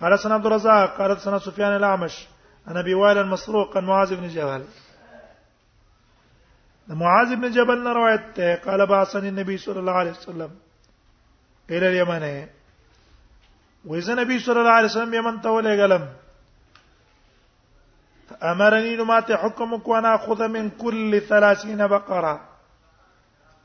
قال 0.00 0.18
سنة 0.18 0.34
عبد 0.34 0.46
الرزاق 0.46 0.96
قال 0.98 1.20
سنة 1.20 1.38
سفيان 1.38 1.76
الأعمش 1.76 2.26
عن 2.66 2.76
أبي 2.76 2.94
وائل 2.94 3.18
المسروق 3.18 3.76
عن 3.76 3.86
معاذ 3.86 4.16
بن 4.16 4.28
جبل 4.28 4.64
معاذ 6.88 7.34
بن 7.36 7.48
جبل 7.52 7.84
نے 7.84 7.90
روایت 7.94 8.40
قال 8.66 8.86
بعثني 8.86 9.28
النبي 9.28 9.56
صلى 9.58 9.78
الله 9.80 9.92
عليه 9.92 10.10
وسلم 10.10 10.50
الى 11.70 11.88
اليمن 11.88 12.46
وإذا 13.84 14.12
النبي 14.12 14.38
صلى 14.38 14.60
الله 14.60 14.70
عليه 14.78 14.88
وسلم 14.88 15.14
يمن 15.14 15.40
تولى 15.40 15.82
قلم 15.82 16.08
فأمرني 18.28 18.96
لما 18.96 19.20
تحكمك 19.20 19.88
وأنا 19.88 20.14
أخذ 20.14 20.48
من 20.48 20.70
كل 20.70 21.20
ثلاثين 21.20 21.86
بقرة 21.86 22.40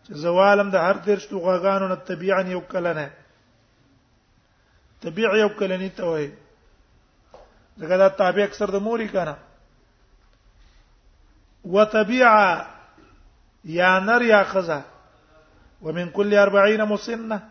زوالم 0.10 0.70
ده 0.72 0.90
هر 0.90 0.98
درش 0.98 1.34
لغاغانو 1.34 1.88
نتبيعني 1.94 2.56
وكلنه 2.56 3.10
تبيع 5.04 5.30
یو 5.38 5.48
کلنی 5.60 5.90
ته 5.96 6.04
وای 6.04 6.32
دغه 7.78 7.98
دا 7.98 8.08
تابع 8.20 8.44
اکثر 8.44 8.70
د 8.76 8.84
موري 8.86 9.08
کنه 9.10 9.36
وتبيع 11.76 12.30
یا 13.74 13.92
نر 14.06 14.22
یا 14.30 14.44
خزا 14.54 14.82
ومن 15.82 16.10
كل 16.10 16.36
40 16.46 16.86
مسنه 16.94 17.42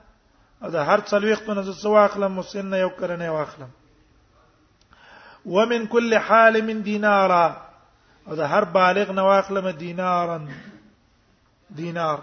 دا 0.63 0.85
هر 0.89 1.01
څلويخت 1.01 1.49
نه 1.49 1.63
زو 1.83 1.97
اخلم 2.05 2.37
مسنه 2.39 2.77
یو 2.85 2.89
کلنی 3.01 3.29
واخلم 3.37 3.71
ومن 5.47 5.87
كل 5.87 6.19
حال 6.19 6.63
من 6.65 6.83
دينارا 6.83 7.47
دا 8.43 8.47
هر 8.57 8.65
بالغ 8.65 9.11
نه 9.13 9.27
واخلم 9.29 9.69
دینارا 9.71 10.41
دینار 11.71 12.23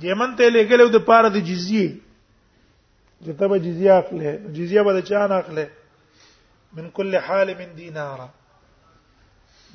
یمن 0.00 0.36
ته 0.36 0.48
لګلو 0.50 0.88
د 0.90 0.96
پاره 1.06 1.28
د 1.28 1.36
جزیه 1.46 1.88
چې 3.24 3.32
تبه 3.38 3.56
جزیه 3.64 3.92
اخلې 4.00 4.30
جزیه 4.56 4.82
به 4.86 4.92
چا 5.08 5.26
نه 5.26 5.34
اخلې 5.42 5.66
من 6.76 6.90
کل 6.96 7.14
حال 7.16 7.48
من 7.58 7.70
دینار 7.76 8.20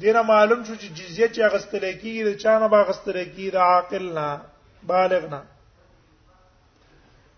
دینه 0.01 0.21
معلوم 0.21 0.63
شو 0.67 0.75
چې 0.81 0.87
جزیه 0.97 1.27
چې 1.35 1.39
اغستل 1.49 1.83
کیږي 2.01 2.23
د 2.27 2.31
چا 2.41 2.53
نه 2.61 2.67
باغستل 2.75 3.17
کیږي 3.25 3.47
د 3.53 3.57
عاقل 3.57 4.05
نه 4.17 4.29
بالغ 4.83 5.23
نه 5.33 5.41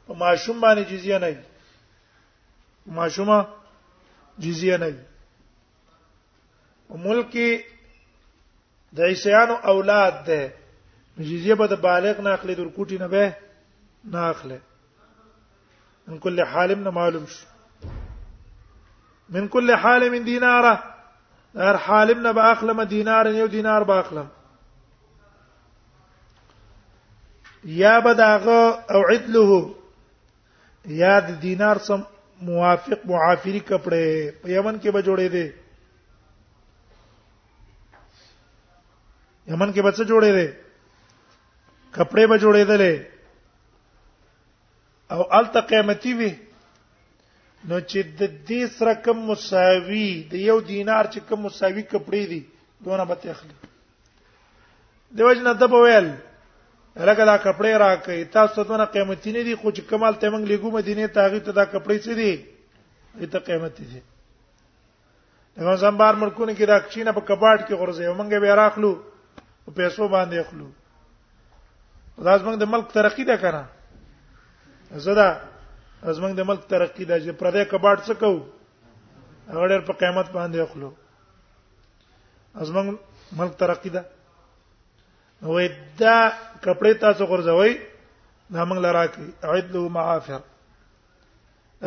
په 0.07 0.13
ماشوم 0.13 0.57
باندې 0.61 0.85
جزیه 0.91 1.17
نه 1.23 1.27
وي 1.29 1.43
ماشومه 2.99 3.37
جزیه 4.39 4.77
نه 4.77 4.87
وي 4.91 5.01
ملک 7.07 7.33
د 8.95 9.01
عیسیانو 9.13 9.55
اولاد 9.73 10.15
ده 10.27 10.41
جزیه 11.19 11.55
به 11.55 11.67
د 11.67 11.79
بالغ 11.83 12.19
نه 12.21 12.33
اخلي 12.33 12.55
د 12.55 12.61
کوټی 12.75 12.97
نه 13.03 13.07
به 13.13 13.31
نه 14.15 14.21
اخلي 14.33 14.57
من 16.07 16.17
کل 16.25 16.39
حالم 16.51 16.79
نه 16.83 16.89
معلوم 16.97 17.25
شي 17.33 17.45
من 19.37 19.47
کل 19.55 19.71
حالم 19.85 20.17
دیناره 20.27 20.71
هر 21.55 21.75
حالم 21.87 22.21
نه 22.27 22.33
به 22.37 22.51
اخلم 22.51 22.83
دینار 22.93 23.27
یو 23.39 23.47
دینار 23.55 23.83
به 23.89 23.93
اخلم 24.03 24.27
یا 27.81 27.99
بداغه 28.01 28.61
او 28.95 29.01
عدله 29.09 29.59
یا 31.01 31.19
د 31.19 31.39
دینار 31.41 31.77
سم 31.89 32.05
موافق 32.51 32.99
معافری 33.11 33.59
کپڑے 33.73 34.31
په 34.45 34.55
یمن 34.55 34.79
کې 34.79 34.91
به 34.91 35.01
جوړې 35.01 35.27
دي 35.35 35.51
یمن 39.47 39.73
کې 39.73 39.81
به 39.83 39.91
څه 39.91 40.03
جوړې 40.03 40.31
دي 40.39 40.47
کپڑے 41.97 42.25
به 42.27 42.37
جوړېدلې 42.43 42.95
او 45.15 45.21
الته 45.39 45.61
قیمتي 45.73 46.11
وي 46.21 46.33
نو 47.69 47.79
چې 47.89 47.99
د 48.19 48.37
دې 48.47 48.61
سره 48.77 48.93
کوم 49.07 49.17
مساوي 49.29 50.07
د 50.31 50.43
یو 50.49 50.59
دینار 50.69 51.05
چې 51.13 51.19
کوم 51.29 51.39
مساوي 51.45 51.83
کپڑے 51.93 52.21
دي 52.33 52.39
دونه 52.85 53.05
به 53.11 53.15
تخلي 53.23 53.55
دیوژن 55.17 55.49
د 55.61 55.71
بویل 55.75 56.07
لکه 57.09 57.25
دا 57.31 57.35
کپڑے 57.47 57.71
راکې 57.83 58.31
تاسو 58.37 58.63
دونه 58.71 58.85
قیمتي 58.95 59.33
نه 59.37 59.43
دي 59.49 59.55
خو 59.61 59.71
چې 59.71 59.89
کمال 59.91 60.19
ته 60.21 60.29
موږ 60.29 60.49
لګو 60.51 60.71
مدینه 60.79 61.07
تاغي 61.19 61.39
ته 61.47 61.51
دا 61.59 61.65
کپڑے 61.73 61.97
څه 62.05 62.13
دي 62.21 62.31
دې 63.19 63.27
ته 63.35 63.39
قیمتي 63.49 63.85
دي 63.93 64.01
دغه 65.59 65.75
زمبار 65.85 66.13
ملکونه 66.23 66.53
کې 66.53 66.65
دا 66.73 66.77
کښینه 66.87 67.11
په 67.17 67.25
کباټ 67.29 67.59
کې 67.67 67.79
غرزه 67.81 68.17
موږ 68.19 68.41
به 68.45 68.55
راخلو 68.63 68.91
په 69.65 69.71
پیسو 69.81 70.07
باندې 70.15 70.39
اخلو 70.45 70.69
دا 72.25 72.37
زمنګ 72.37 72.57
د 72.59 72.63
ملک 72.73 72.87
ترقی 72.97 73.23
ده 73.25 73.35
کنه 73.43 73.63
زدا 75.05 75.27
زمنګ 76.17 76.33
د 76.37 76.41
ملک 76.49 76.61
ترقی 76.73 77.05
ده 77.09 77.15
چې 77.23 77.31
پردې 77.39 77.63
کباټ 77.71 77.97
څه 78.07 78.13
کو 78.21 78.31
هغه 79.51 79.65
ډېر 79.71 79.81
په 79.87 79.93
قیامت 79.99 80.27
باندې 80.35 80.57
اخلو 80.65 80.89
زمنګ 82.69 82.87
ملک 83.39 83.53
ترقی 83.61 83.89
ده 83.95 84.01
وې 85.43 85.65
دا 86.01 86.17
کپړې 86.63 86.93
تاسو 87.05 87.23
ګرځوي 87.31 87.73
دا 88.53 88.65
موږ 88.65 88.79
لرا 88.85 89.03
کې 89.11 89.21
اعد 89.43 89.65
له 89.75 89.81
معافر 89.95 90.41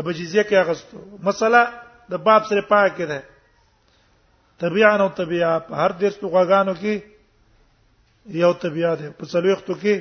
ابو 0.00 0.10
جزیه 0.18 0.42
کې 0.42 0.56
اغستو 0.64 0.96
مسله 1.28 1.60
د 2.10 2.14
باب 2.26 2.42
سره 2.48 2.60
پاکه 2.72 3.06
ده 3.12 3.20
طبيعه 4.62 4.96
او 5.04 5.08
طبيعه 5.08 5.52
په 5.68 5.74
هر 5.82 5.92
دیس 6.02 6.14
توغاګانو 6.18 6.74
کې 6.80 6.94
یو 8.40 8.52
طبيعه 8.64 8.94
ده 9.00 9.10
په 9.20 9.24
څلوختو 9.32 9.74
کې 9.84 9.94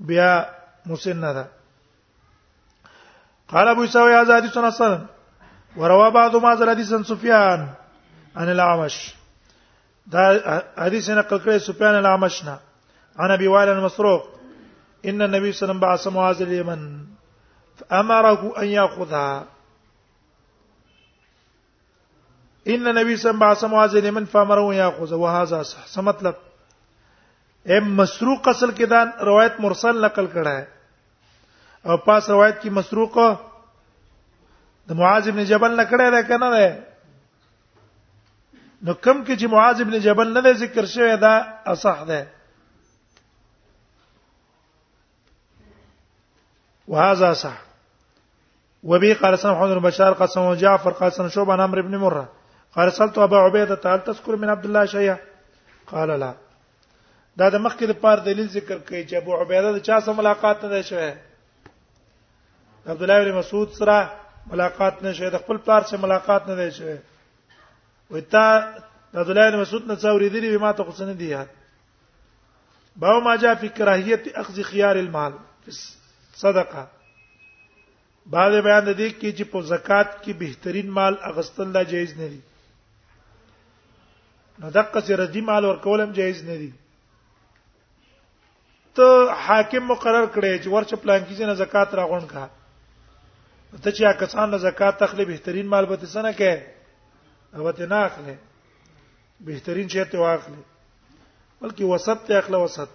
بیا 0.00 0.46
مسنه 0.86 1.46
قال 3.48 3.68
ابو 3.68 3.84
يساوي 3.84 4.22
ازادي 4.22 4.48
سن 4.48 4.64
اصلا 4.64 5.06
وروى 5.76 6.10
بعض 6.10 6.36
ما 6.36 6.54
زر 6.54 6.70
حديث 6.70 6.94
سفيان 6.94 7.68
عن 8.36 8.48
العمش 8.50 9.14
دا 10.06 10.20
حديث 10.78 11.10
نقل 11.10 11.38
كره 11.38 11.58
سفيان 11.58 11.94
الاعمش 11.98 12.44
نه 12.44 12.58
عن 13.18 13.30
ابي 13.30 13.48
وائل 13.48 13.68
المسروق 13.68 14.28
ان 15.04 15.22
النبي 15.22 15.52
صلى 15.52 15.52
الله 15.52 15.52
عليه 15.52 15.54
وسلم 15.54 15.80
بعث 15.80 16.06
معاذ 16.16 16.42
اليمن 16.42 17.04
فامره 17.90 18.62
ان 18.62 18.68
ياخذها 18.68 19.46
ان 22.68 22.88
النبي 22.88 23.16
صلى 23.16 23.16
الله 23.16 23.16
عليه 23.16 23.16
وسلم 23.16 23.38
بعث 23.38 23.64
معاذ 23.64 23.96
اليمن 23.96 24.24
فامره 24.24 24.70
ان 24.70 24.74
ياخذها 24.76 25.16
وهذا 25.18 25.62
صح 25.62 25.86
څه 25.94 25.98
مطلب 26.00 26.34
ام 27.72 27.86
مسروق 27.96 28.48
اصل 28.48 28.70
کې 28.70 28.86
دا 28.86 29.04
روایت 29.26 29.60
مرسل 29.66 30.04
نقل 30.04 30.26
کړه 30.32 30.52
ہے 30.56 30.64
او 31.88 31.96
پاس 32.08 32.28
روایت 32.30 32.60
کې 32.62 32.70
مسروق 32.78 33.16
د 34.88 35.00
معاذ 35.00 35.28
ابن 35.28 35.44
جبل 35.52 35.76
نه 35.76 35.84
کړه 35.90 36.10
ده 36.10 36.22
کنه 36.22 36.50
ده 36.56 36.66
نو 38.86 38.94
کم 38.94 39.24
کې 39.24 39.36
چې 39.40 39.46
معاذ 39.56 39.80
ابن 39.86 39.98
جبل 40.08 40.32
نه 40.38 40.52
ذکر 40.64 40.86
شوی 40.96 41.16
دا 41.24 41.32
اصح 41.74 42.04
ده 42.12 42.20
وهذا 46.94 47.32
صح 47.46 47.56
وبه 48.94 49.16
قال 49.20 49.38
سمع 49.42 49.58
حمد 49.62 49.70
بن 49.76 49.80
بشار 49.90 50.12
قال 50.22 50.28
سمع 50.36 50.54
جعفر 50.62 50.90
قال 51.02 51.12
سمع 51.18 51.28
شعبة 51.28 51.52
عن 51.54 51.60
عمرو 51.68 51.82
بن 51.88 51.96
مرة 51.96 52.28
قال 52.76 52.92
سألت 52.92 53.18
أبا 53.18 53.38
عبيدة 53.46 53.80
هل 53.94 54.00
تذكر 54.12 54.36
من 54.42 54.50
عبد 54.58 54.64
الله 54.64 54.84
شيئا 54.96 55.16
قال 55.92 56.18
لا 56.20 56.34
دا 57.38 57.48
د 57.54 57.56
مخکې 57.64 57.84
د 57.86 57.92
پار 58.02 58.18
دلیل 58.26 58.48
ذکر 58.56 58.78
کوي 58.88 59.00
چې 59.08 59.14
ابو 59.16 59.32
عبیده 59.42 59.72
د 59.76 59.78
چا 59.88 60.00
سره 60.00 60.14
ملاقات 60.20 60.64
نه 60.64 60.82
شوه 60.90 61.10
عبد 62.92 63.02
الله 63.02 63.24
بن 63.24 63.32
مسعود 63.38 63.70
سره 63.78 63.98
ملاقات 64.52 65.02
نه 65.06 65.12
شوه 65.18 65.30
د 65.34 65.42
خپل 65.44 65.56
پلار 65.66 65.82
سره 65.90 66.00
ملاقات 66.06 66.42
نه 66.50 66.54
دی 66.62 66.70
شوه 66.78 66.96
وتا 68.16 68.46
عبد 69.18 69.30
الله 69.30 69.50
بن 69.50 69.60
مسعود 69.62 69.86
نه 69.92 69.96
څوري 70.04 70.28
دی 70.34 70.56
ما 70.66 70.72
ته 70.72 70.82
قصنه 70.92 71.14
دی 71.22 71.26
یاد 71.32 71.48
باو 73.04 73.20
ما 73.26 73.34
جاء 73.42 73.54
فی 73.60 73.68
کراهیت 73.80 74.24
اخذ 74.44 74.60
خيار 74.70 74.96
المال 75.02 75.32
صدقه 76.32 76.86
بعد 78.26 78.52
بیان 78.52 78.84
د 78.84 78.94
دې 78.96 79.10
کې 79.20 79.30
چې 79.38 79.44
په 79.56 79.60
زکات 79.72 80.14
کې 80.22 80.30
بهترین 80.44 80.90
مال 80.98 81.18
اغستل 81.32 81.68
لا 81.78 81.82
جایز 81.82 82.14
نه 82.22 82.28
دی 82.30 82.40
نو 84.62 84.70
دقه 84.80 85.00
سره 85.10 85.26
دی 85.36 85.40
مال 85.52 85.64
ورکولم 85.70 86.12
جایز 86.22 86.42
نه 86.44 86.56
دی 86.62 86.72
ته 88.94 89.30
حاکم 89.46 89.84
مقرر 89.92 90.26
کړي 90.34 90.58
چې 90.62 90.68
ورچ 90.72 90.94
پلان 91.02 91.20
کې 91.26 91.46
نه 91.46 91.54
زکات 91.60 91.94
راغون 92.00 92.26
کا 92.32 92.46
ته 93.82 93.90
چې 93.90 94.18
کسان 94.20 94.50
نه 94.50 94.58
زکات 94.64 94.98
تخلي 95.04 95.24
بهترین 95.30 95.66
مال 95.72 95.86
به 95.92 95.96
تسنه 96.02 96.32
کې 96.40 96.54
او 97.56 97.72
ته 97.78 97.86
نه 97.94 98.04
اخلي 98.10 98.36
بهترین 99.48 99.88
شی 99.96 100.04
ته 100.04 100.18
واخلي 100.24 100.62
بلکې 101.60 101.82
وسط 101.94 102.24
ته 102.28 102.38
اخله 102.38 102.58
وسط 102.66 102.88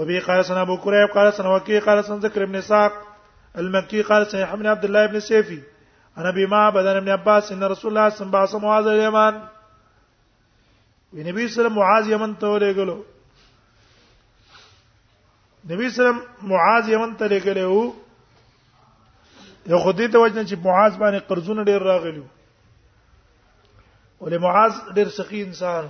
وبه 0.00 0.20
قال 0.30 0.44
سنا 0.52 0.62
ابو 0.66 0.76
كريب 0.76 1.12
قال 1.18 1.32
سنا 1.40 1.48
وكي 1.54 1.78
قال 1.90 2.04
سنا 2.04 2.16
ذكر 2.26 2.42
ابن 2.48 2.60
ساق 2.72 2.92
المكي 3.62 4.02
قال 4.10 4.26
سنا 4.30 4.46
حمل 4.54 4.66
عبد 4.76 4.84
الله 4.84 5.06
بن 5.06 5.20
سيفي 5.28 5.62
انا 6.18 6.30
بما 6.36 6.70
بدن 6.70 6.96
ابن 6.96 7.08
عباس 7.08 7.52
ان 7.52 7.62
رسول 7.64 7.90
الله 7.98 8.08
صلى 8.08 8.26
الله 8.26 8.38
عليه 8.38 8.48
وسلم 8.48 8.62
معاذ 8.62 8.86
اليمان 8.86 9.46
ونبي 11.14 11.24
صلى 11.24 11.30
الله 11.30 11.40
عليه 11.40 11.50
وسلم 11.54 11.76
معاذ 11.78 12.10
یمن 12.10 12.34
ته 12.36 12.46
ورغلو 12.52 13.02
نبی 15.68 15.88
سلام 15.94 16.18
معاذ 16.50 16.88
یمن 16.88 17.14
ته 17.18 17.24
لګلې 17.28 17.64
وو 17.70 17.92
یو 19.72 19.78
خدای 19.84 20.08
ته 20.12 20.18
وجنه 20.20 20.44
چې 20.44 20.56
معاذ 20.66 20.94
باندې 21.02 21.20
قرضونه 21.32 21.62
ډیر 21.68 21.80
راغلي 21.88 22.22
ولې 24.20 24.38
معاذ 24.44 24.72
ډیر 24.98 25.08
سخی 25.16 25.40
انسان 25.46 25.84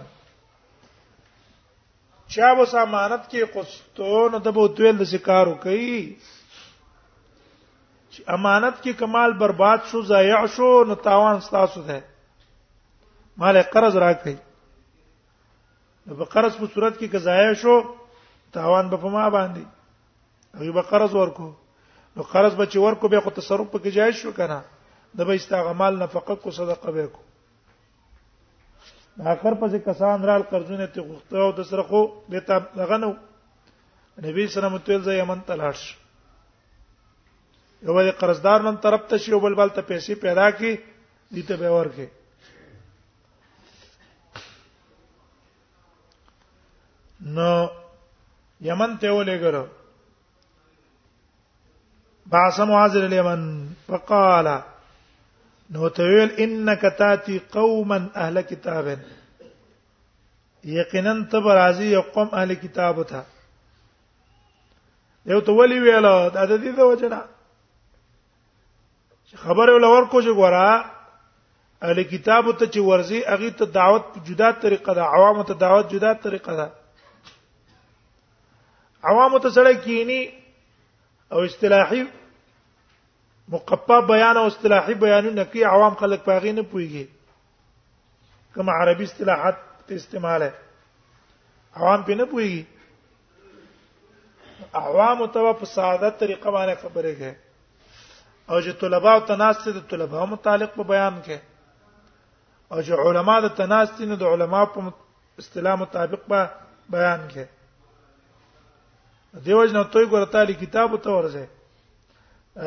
چا 2.35 2.49
به 2.55 2.65
سامانت 2.73 3.23
کې 3.31 3.45
قسطون 3.55 4.31
د 4.49 4.51
بو 4.59 4.65
دویل 4.81 4.97
د 5.03 5.05
شکارو 5.13 5.55
کوي 5.63 5.99
چې 8.11 8.21
امانت 8.39 8.77
کې 8.83 8.93
کمال 9.05 9.31
برباد 9.45 9.81
شو 9.93 10.03
ضایع 10.11 10.43
شو 10.57 10.73
نو 10.91 10.95
تاوان 11.07 11.37
ستاسو 11.47 11.81
ده 11.93 12.01
مال 13.39 13.57
قرض 13.63 13.95
راکړي 14.07 14.37
په 16.19 16.25
قرض 16.37 16.53
په 16.59 16.67
صورت 16.75 16.95
کې 17.01 17.07
که 17.17 17.21
ضایع 17.31 17.55
شو 17.65 17.77
تاوان 18.53 18.89
به 18.91 18.97
په 18.97 19.09
ما 19.09 19.29
باندې 19.31 19.65
هغه 20.59 20.73
به 20.79 20.83
قرض 20.93 21.13
ورکو 21.15 21.49
نو 22.17 22.23
قرض 22.23 22.55
به 22.55 22.67
چې 22.67 22.79
ورکو 22.87 23.09
به 23.09 23.21
خو 23.27 23.31
تصرف 23.39 23.67
پکې 23.73 23.91
جایز 23.99 24.15
شو 24.25 24.33
کنه 24.39 24.59
د 25.19 25.21
به 25.31 25.35
استعمال 25.41 25.93
نفقه 26.05 26.35
کو 26.45 26.49
صدقه 26.59 26.91
به 26.99 27.07
کو 27.17 27.23
اخر 29.19 29.55
پسې 29.55 29.79
کسان 29.87 30.19
رال 30.31 30.43
قرضونه 30.53 30.87
ته 30.87 31.01
غوښته 31.03 31.35
او 31.47 31.51
د 31.59 31.61
سره 31.71 31.83
خو 31.91 32.01
لته 32.37 32.55
لغنو 32.83 33.11
نبی 34.27 34.43
سره 34.55 34.67
متول 34.75 35.01
ځای 35.05 35.17
یمن 35.21 35.41
تلاش 35.51 35.81
یو 37.83 37.93
بل 37.95 38.09
قرضدار 38.23 38.59
نن 38.69 38.77
طرف 38.87 39.01
ته 39.13 39.17
شی 39.27 39.33
او 39.37 39.41
بل 39.45 39.55
بل 39.61 39.69
ته 39.77 39.83
پیسې 39.93 40.13
پیدا 40.25 40.47
کی 40.63 40.73
دي 41.37 41.43
ته 41.51 41.57
به 41.63 41.71
ورکه 41.77 42.07
نو 47.37 47.51
یمن 48.69 48.91
ته 49.03 49.11
ولېګر 49.11 49.57
باس 52.33 52.59
معاذ 52.71 52.97
الیمن 52.97 53.43
فقال 53.87 54.47
نو 55.77 55.89
تویل 55.99 56.31
انک 56.45 56.83
تاتی 56.99 57.39
قوما 57.55 57.97
اهل 58.17 58.41
کتاب 58.49 58.87
یقینا 60.79 61.15
تبرازی 61.33 61.95
قوم 62.15 62.29
اهل 62.33 62.55
کتاب 62.63 63.03
ته 63.13 63.21
یو 65.33 65.41
ته 65.47 65.53
ولی 65.61 65.79
ویل 65.85 66.07
دا 66.35 66.45
د 66.49 66.53
دې 66.65 66.73
د 66.81 66.91
وجنا 66.91 67.21
خبره 69.43 69.73
ولور 69.75 70.03
کو 70.11 70.21
چې 70.23 70.31
ګورا 70.41 70.85
اهل 71.83 72.03
کتاب 72.13 72.45
ته 72.59 72.67
چې 72.73 72.79
ورزي 72.91 73.21
اغه 73.39 73.51
ته 73.63 73.75
دعوت 73.79 74.05
په 74.15 74.21
جدا 74.29 74.51
طریقه 74.67 74.95
ده 75.01 75.09
عوام 75.17 75.43
ته 75.43 75.55
دعوت 75.65 75.91
جدا 75.97 76.13
طریقه 76.27 76.57
ده 76.61 76.69
عوامو 79.05 79.39
ته 79.45 79.51
سره 79.57 79.73
کینی 79.85 80.21
او 81.35 81.39
اصطلاحي 81.51 82.01
مقپا 83.53 83.97
بیان 84.13 84.37
او 84.37 84.47
اصطلاحي 84.47 84.95
بیانونه 85.05 85.45
کوي 85.53 85.63
عوام 85.75 85.95
خلک 86.01 86.21
پاغې 86.25 86.53
نه 86.59 86.63
پويږي 86.73 87.05
کوم 88.55 88.69
عربي 88.75 89.05
اصطلاحات 89.05 89.57
استعماله 89.99 90.49
عوام 91.77 92.01
په 92.09 92.15
نه 92.21 92.25
پويږي 92.33 92.63
عوام 94.81 95.19
ته 95.37 95.53
په 95.61 95.65
ساده 95.75 96.11
طریقه 96.25 96.49
باندې 96.57 96.77
خبرې 96.83 97.15
کوي 97.21 97.35
او 98.51 98.61
چې 98.61 98.73
طلباء 98.83 99.15
او 99.21 99.25
تناسب 99.31 99.73
د 99.79 99.81
طلباء 99.95 100.25
متعلق 100.35 100.75
په 100.75 100.83
بیان 100.93 101.17
کوي 101.31 101.39
او 102.73 102.83
چې 102.83 103.01
علما 103.07 103.39
د 103.47 103.49
تناسب 103.63 104.03
نه 104.13 104.17
د 104.25 104.37
علما 104.37 104.65
په 104.77 104.93
اصطلاح 105.45 105.81
مطابق 105.85 106.29
به 106.35 106.45
بیان 106.97 107.27
کوي 107.33 107.47
دیوژن 109.33 109.83
توي 109.93 110.05
ګور 110.11 110.25
تعالی 110.35 110.53
کتاب 110.61 110.95
ته 111.03 111.11
ورځه 111.17 111.49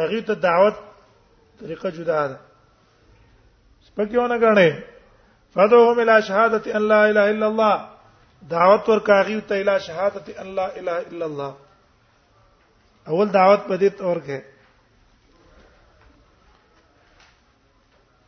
هغه 0.01 0.21
ته 0.27 0.33
دعوت 0.43 0.75
طریقه 1.61 1.89
جدا 1.95 2.19
ده 2.27 2.37
سپکیونه 3.87 4.35
غړنه 4.37 4.83
فدوهم 5.55 5.99
الى 5.99 6.21
شهادت 6.27 6.67
ان 6.77 6.81
لا 6.91 7.01
اله 7.07 7.25
الا 7.31 7.45
الله 7.45 7.87
دعوت 8.53 8.89
ور 8.89 8.99
کاغي 9.09 9.35
ته 9.49 9.61
الى 9.61 9.79
شهادت 9.87 10.29
ان 10.29 10.55
لا 10.59 10.67
اله 10.79 10.97
الا 10.97 11.25
الله 11.25 11.55
اول 13.07 13.31
دعوت 13.33 13.59
پدې 13.67 13.89
تور 13.97 14.17
کې 14.25 14.39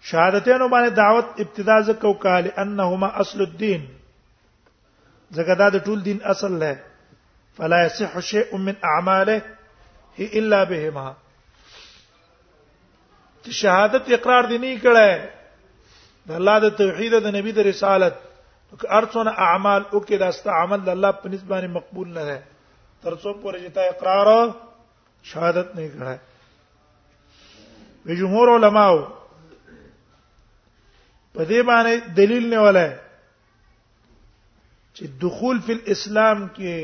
شهادتینو 0.10 0.67
باندې 0.67 0.89
دعوت 0.98 1.28
ابتدا 1.45 1.80
زکو 1.91 2.12
کاله 2.28 2.52
انهما 2.65 3.08
اصل 3.24 3.41
الدين 3.48 3.88
زګدا 5.39 5.69
د 5.78 5.84
ټول 5.88 6.04
دین 6.10 6.17
اصل 6.36 6.52
له 6.65 6.80
فلا 7.58 7.86
يصح 7.86 8.20
شيء 8.20 8.58
من 8.58 8.76
اعماله 8.84 9.41
الا 10.20 10.63
بهما 10.63 11.13
چې 13.48 13.52
شهادت 13.52 14.08
اقرار 14.18 14.46
دي 14.52 14.58
نه 14.63 14.70
کړه 14.86 15.10
د 16.32 16.34
الله 16.39 16.56
د 16.65 16.68
توحید 16.82 17.12
او 17.20 17.24
د 17.26 17.28
نبی 17.36 17.52
د 17.58 17.60
رسالت 17.68 18.13
که 18.80 18.88
ارڅونه 18.98 19.32
اعمال 19.48 19.82
او 19.94 20.00
کې 20.06 20.13
داسته 20.24 20.50
عمل 20.63 20.80
د 20.86 20.88
الله 20.96 21.12
په 21.24 21.28
نسبت 21.34 21.48
باندې 21.54 21.70
مقبول 21.78 22.08
نه 22.18 22.24
ده 22.30 22.39
ترڅو 23.04 23.34
پورې 23.34 23.58
چې 23.63 23.70
تا 23.80 23.84
اقرار 23.94 24.28
او 24.34 24.41
شهادت 25.34 25.68
نه 25.76 25.84
کړه 25.94 26.15
وی 28.08 28.15
جمهور 28.24 28.48
علماو 28.56 29.00
په 31.34 31.46
دې 31.46 31.62
باندې 31.72 31.94
دلیل 32.22 32.46
نه 32.58 32.62
ولای 32.68 32.91
چې 34.96 35.04
دخول 35.26 35.58
فی 35.70 35.74
الاسلام 35.80 36.38
کې 36.60 36.76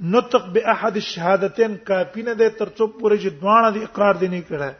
نطق 0.00 0.46
به 0.52 0.68
احد 0.68 0.94
الشهادتين 0.96 1.76
کافی 1.78 2.22
نه 2.22 2.34
ده 2.34 2.50
ترڅو 2.50 2.86
پورې 3.02 3.20
چې 3.22 3.28
دوانه 3.40 3.82
اقرار 3.82 4.14
دي 4.14 4.28
نه 4.28 4.42
کړه 4.48 4.74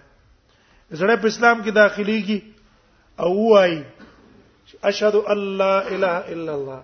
زړه 0.93 1.17
په 1.17 1.27
اسلام 1.27 1.63
کې 1.65 1.71
داخليږي 1.75 2.41
او 3.21 3.51
وای 3.51 3.85
اشهد 4.83 5.15
ان 5.15 5.39
لا 5.59 5.79
اله 5.79 6.33
الا 6.35 6.53
الله 6.55 6.83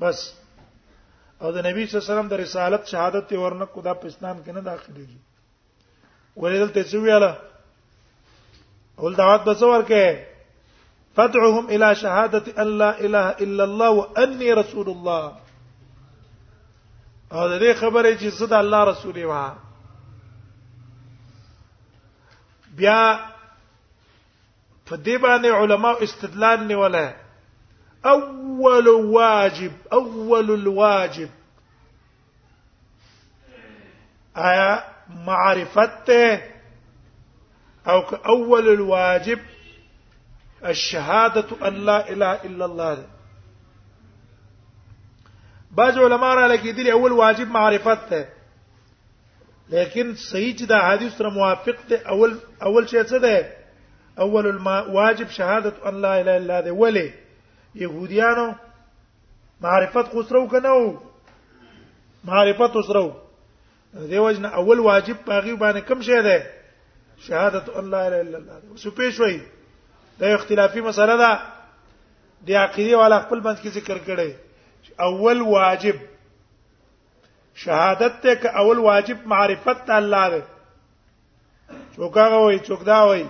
بس 0.00 0.32
او 1.42 1.52
د 1.52 1.58
نبی 1.66 1.86
صلی 1.86 1.98
الله 1.98 2.06
علیه 2.06 2.12
وسلم 2.14 2.28
د 2.28 2.32
رسالت 2.34 2.86
شهادت 2.86 3.32
ورنه 3.32 3.64
کو 3.64 3.80
دا 3.82 3.94
په 3.94 4.06
اسلام 4.06 4.42
کې 4.42 4.48
نه 4.48 4.60
داخليږي 4.60 5.18
ولې 6.36 6.56
دلته 6.64 6.82
څه 6.90 6.94
ویاله 6.96 7.36
اول 8.98 9.14
دعوت 9.16 9.40
به 9.44 9.54
څور 9.54 9.66
ورکه 9.66 10.26
فدعهم 11.16 11.66
الى 11.70 11.94
شهاده 11.94 12.42
ان 12.62 12.70
لا 12.78 12.90
اله 13.00 13.26
الا 13.44 13.64
الله 13.64 13.90
واني 13.90 14.52
رسول 14.54 14.88
الله 14.90 15.49
او 17.34 17.42
د 17.50 17.54
دې 17.62 17.72
خبرې 17.80 18.12
چې 18.20 18.28
صد 18.38 18.52
الله 18.60 18.80
رسول 18.90 19.16
وا 19.30 19.44
بیا 22.78 23.02
په 24.86 24.94
دې 25.06 25.16
باندې 25.24 25.48
علما 25.60 25.90
استدلال 26.06 26.58
نیولې 26.70 27.08
اول 28.14 28.86
واجب 29.18 29.74
اول 29.98 30.46
الواجب 30.58 31.28
آیا 34.48 34.70
معرفت 35.26 36.08
او 37.90 37.98
اول 38.34 38.68
الواجب 38.68 39.38
الشهاده 40.62 41.66
ان 41.68 41.74
لا 41.90 41.98
اله 42.12 42.32
الا 42.48 42.64
الله 42.64 42.94
بعض 45.70 45.98
علما 45.98 46.34
را 46.34 46.46
لګیدل 46.54 46.90
اول 46.90 47.12
واجب 47.12 47.48
معرفت 47.56 48.08
ته 48.10 48.24
لیکن 49.74 50.14
صحیح 50.30 50.54
چې 50.58 50.64
د 50.68 50.72
حدیث 50.84 51.12
سره 51.18 51.30
موافق 51.36 51.76
دی 51.90 51.94
اول 52.14 52.32
اول 52.70 52.86
شی 52.86 53.02
څه 53.02 53.16
دی 53.24 53.38
اول 54.22 54.56
واجب 54.96 55.30
شهادت 55.36 55.86
ان 55.92 56.00
لا 56.06 56.14
اله 56.20 56.36
الا 56.40 56.58
الله 56.58 56.72
ولی 56.80 57.06
يهوديانو 57.74 58.48
معرفت 59.68 60.08
خو 60.12 60.22
سره 60.32 60.38
وکنو 60.38 61.00
معرفت 62.24 62.72
سره 62.88 63.16
دیوژن 64.10 64.44
اول 64.44 64.78
واجب 64.90 65.18
پاغي 65.26 65.56
باندې 65.56 65.78
کم 65.88 66.00
شی 66.10 66.22
دی 66.22 66.38
شهادت 67.28 67.68
ان 67.68 67.90
لا 67.96 68.04
اله 68.06 68.20
الا 68.28 68.38
الله 68.38 68.60
سپې 68.76 69.08
شوي 69.10 69.40
دا 70.18 70.34
اختلافي 70.34 70.80
مسله 70.92 71.16
ده 71.16 71.32
د 72.46 72.50
عقیده 72.50 72.96
والا 72.98 73.20
خپل 73.24 73.40
بند 73.40 73.58
کې 73.64 73.68
ذکر 73.80 73.98
کړي 74.06 74.30
اول 75.08 75.40
واجب 75.46 75.96
شهادت 77.64 78.22
ته 78.22 78.34
ک 78.42 78.46
اول 78.60 78.78
واجب 78.78 79.26
معرفت 79.32 79.90
الله 79.90 80.28
دی 80.36 80.40
چوکاغه 81.96 82.36
وای 82.36 82.58
چوکدا 82.66 83.04
وای 83.06 83.24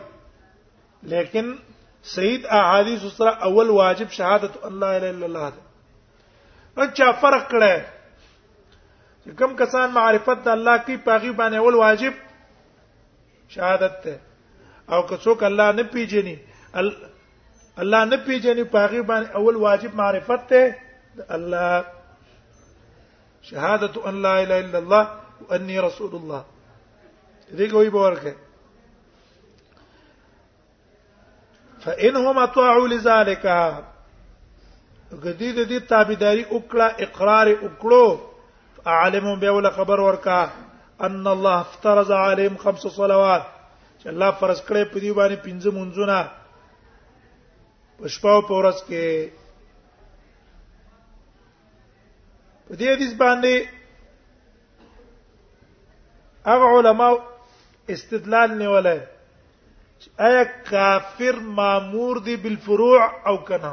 لیکن 1.12 1.55
سید 2.14 2.46
احادیث 2.46 3.03
سره 3.16 3.44
اول 3.46 3.70
واجب 3.70 4.11
شهادت 4.11 4.64
الله 4.64 4.87
الا 4.87 5.27
الله 5.27 5.51
ده 6.77 6.83
اچھا 6.83 7.11
فرق 7.20 7.51
کړه 7.53 9.35
کوم 9.38 9.57
کسان 9.57 9.90
معرفت 9.92 10.44
د 10.44 10.49
الله 10.49 10.77
کی 10.87 10.96
پاغي 10.96 11.31
باندې 11.31 11.57
اول 11.57 11.75
واجب 11.75 12.12
شهادت 13.49 14.03
ده 14.05 14.18
او 14.92 15.03
که 15.07 15.16
څوک 15.16 15.42
الله 15.51 15.73
نه 15.73 15.83
پیژني 15.83 16.37
الله 17.79 18.05
نه 18.05 18.16
پیژني 18.29 18.62
پاغي 18.64 19.03
باندې 19.03 19.37
اول 19.37 19.57
واجب 19.57 19.94
معرفت 20.03 20.49
ده 20.55 20.70
الله 21.30 21.85
شهادة 23.42 24.09
أن 24.09 24.22
لا 24.22 24.42
إله 24.42 24.59
إلا 24.61 24.78
الله 24.78 25.16
وأني 25.48 25.78
رسول 25.80 26.14
الله 26.14 26.44
دي 27.52 27.70
قوي 27.70 27.88
بوركة 27.90 28.35
فإنهم 31.85 32.38
اطاعوا 32.38 32.88
لذلك 32.88 33.74
غدید 35.12 35.61
دي 35.61 35.80
تابداري 35.80 36.46
أكلا 36.52 37.02
اقرار 37.02 37.56
أكلو 37.66 38.18
عالم 38.87 39.40
به 39.40 39.70
خبر 39.70 40.00
ورکا 40.00 40.50
ان 41.00 41.26
الله 41.26 41.61
افترض 41.61 42.12
عليهم 42.12 42.56
خمس 42.56 42.80
صلوات 42.87 43.42
الله 44.06 44.30
فرض 44.30 44.61
کړې 44.61 44.85
په 44.92 45.00
دې 45.00 45.12
باندې 45.12 45.37
پنځه 45.46 45.70
منځونه 45.72 46.28
پښپاو 47.98 48.42
پورس 48.48 48.83
کې 48.88 49.28
په 52.70 52.76
دې 52.80 52.88
حدیث 52.94 53.12
باندې 53.20 53.54
هغه 56.50 56.66
علما 56.76 57.09
استدلال 57.94 58.50
نیولای 58.59 59.00
آیا 60.26 60.44
کافر 60.70 61.38
مامور 61.56 62.16
دی 62.28 62.37
بالفروع 62.46 63.02
او 63.33 63.37
کنه 63.50 63.72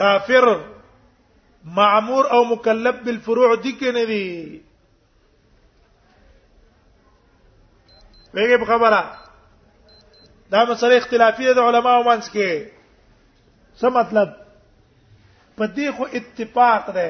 کافر 0.00 0.48
مامور 1.78 2.26
او 2.36 2.42
مکلف 2.54 2.94
بالفروع 3.10 3.50
دي 3.68 3.76
کنه 3.82 4.04
دی 4.14 4.62
ویګه 8.34 8.64
خبره 8.64 9.18
دا 10.50 10.64
مسله 10.64 10.96
اختلافي 10.96 11.54
ده 11.54 11.62
علماو 11.62 12.04
منځ 12.04 12.24
کې 12.24 12.68
څه 13.80 13.84
مطلب 14.02 14.46
په 15.58 15.66
دې 15.76 15.90
خو 15.96 16.04
اتفاق 16.20 16.86
ده 16.98 17.08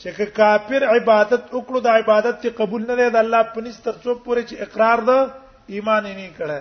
چې 0.00 0.08
کافر 0.38 0.80
عبادت 0.94 1.42
وکړو 1.56 1.80
د 1.86 1.88
عبادت 2.00 2.36
ته 2.44 2.50
قبول 2.62 2.82
نه 2.88 2.94
لري 3.00 3.10
د 3.16 3.18
الله 3.24 3.40
په 3.56 3.60
نس 3.66 3.76
تر 3.88 3.96
څو 4.04 4.10
پورې 4.26 4.42
چې 4.48 4.54
اقرار 4.68 4.98
ده 5.10 5.18
ایمان 5.76 6.06
یې 6.10 6.14
نه 6.20 6.28
کړه 6.38 6.58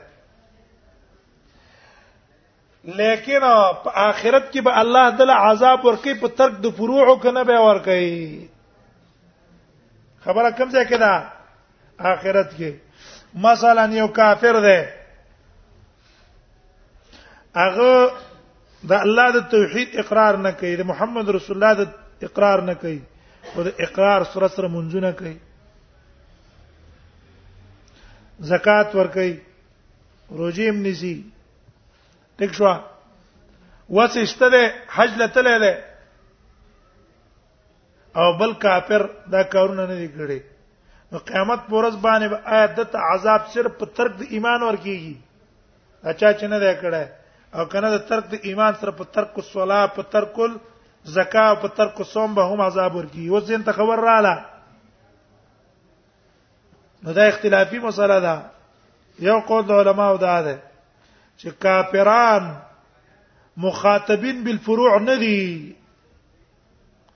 لیکن 3.00 3.44
په 3.84 3.90
آخرت 4.06 4.52
کې 4.52 4.62
به 4.68 4.72
الله 4.84 5.06
تعالی 5.20 5.36
عذاب 5.50 5.80
ورکي 5.86 6.14
په 6.24 6.30
ترک 6.42 6.56
د 6.66 6.68
فروع 6.80 7.08
کنه 7.26 7.42
به 7.52 7.58
ورکي 7.68 8.10
خبره 10.28 10.48
کوم 10.58 10.70
ځای 10.70 10.86
کې 10.92 10.98
ده 11.06 11.14
آخرت 12.14 12.50
کې 12.60 12.72
مثلا 13.46 13.86
یو 13.98 14.08
کافر 14.18 14.56
ده 14.66 14.80
هغه 17.58 17.94
دا 18.84 19.02
الله 19.02 19.28
د 19.38 19.50
توحید 19.52 19.90
اقرار 20.00 20.36
نه 20.46 20.52
کوي 20.62 20.76
د 20.82 20.88
محمد 20.92 21.30
رسول 21.38 21.56
الله 21.64 21.74
د 21.84 22.26
اقرار 22.30 22.62
نه 22.70 22.74
کوي 22.84 23.00
او 23.56 23.64
د 23.68 23.82
اقرار 23.88 24.24
سره 24.34 24.48
سره 24.56 24.68
منځ 24.76 24.96
نه 25.08 25.12
کوي 25.22 25.38
زکات 28.52 28.90
ور 28.96 29.08
کوي 29.18 29.34
روزي 30.42 30.66
هم 30.70 30.78
نسی 30.88 31.16
ټیک 32.42 32.52
شو 32.62 32.72
واسه 33.98 34.20
استره 34.28 34.64
حج 34.96 35.12
لته 35.24 35.42
ده 35.66 35.74
او 38.20 38.26
بل 38.40 38.54
کافر 38.64 39.02
دا 39.32 39.42
کارونه 39.56 39.86
نه 39.86 39.96
دي 40.02 40.08
کړی 40.08 40.40
نو 41.12 41.18
قیامت 41.28 41.62
پورز 41.70 41.96
باندې 42.08 42.56
آیت 42.58 42.72
د 42.94 42.96
عذاب 43.14 43.42
صرف 43.56 43.74
په 43.80 43.86
ترک 44.00 44.12
د 44.22 44.36
ایمان 44.36 44.62
ور 44.64 44.76
کیږي 44.88 45.14
اچا 46.12 46.30
چې 46.40 46.46
نه 46.54 46.60
ده 46.60 46.74
کړه 46.82 47.04
او 47.60 47.66
کنه 47.72 47.90
د 47.92 48.02
ترک 48.10 48.26
د 48.34 48.48
ایمان 48.52 48.74
سره 48.82 48.92
په 49.00 49.04
ترک 49.18 49.34
الصلا 49.42 49.80
په 49.98 50.04
ترک 50.14 50.36
الزکا 50.46 51.44
په 51.64 51.68
ترک 51.80 51.96
الصوم 52.06 52.34
به 52.40 52.44
هم 52.52 52.62
عذاب 52.66 52.96
ورکی 52.96 53.22
یو 53.28 53.40
ځین 53.50 53.62
ته 53.68 53.72
خبر 53.80 53.98
رااله 53.98 54.36
نو 57.08 57.14
دا 57.20 57.24
اختلافي 57.34 57.80
مسله 57.84 58.18
ده 58.26 58.34
یو 59.28 59.38
قول 59.52 59.64
د 59.68 59.72
علماو 59.84 60.18
دا 60.24 60.34
ده 60.48 60.56
چې 61.38 61.50
کافران 61.68 62.50
مخاطبین 63.68 64.42
بالفروع 64.48 64.92
ندي 65.04 65.46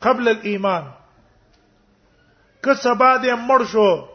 قبل 0.07 0.27
الايمان 0.33 0.83
که 2.67 2.73
سبا 2.85 3.11
دې 3.17 3.33
مړ 3.47 3.61
شو 3.71 4.05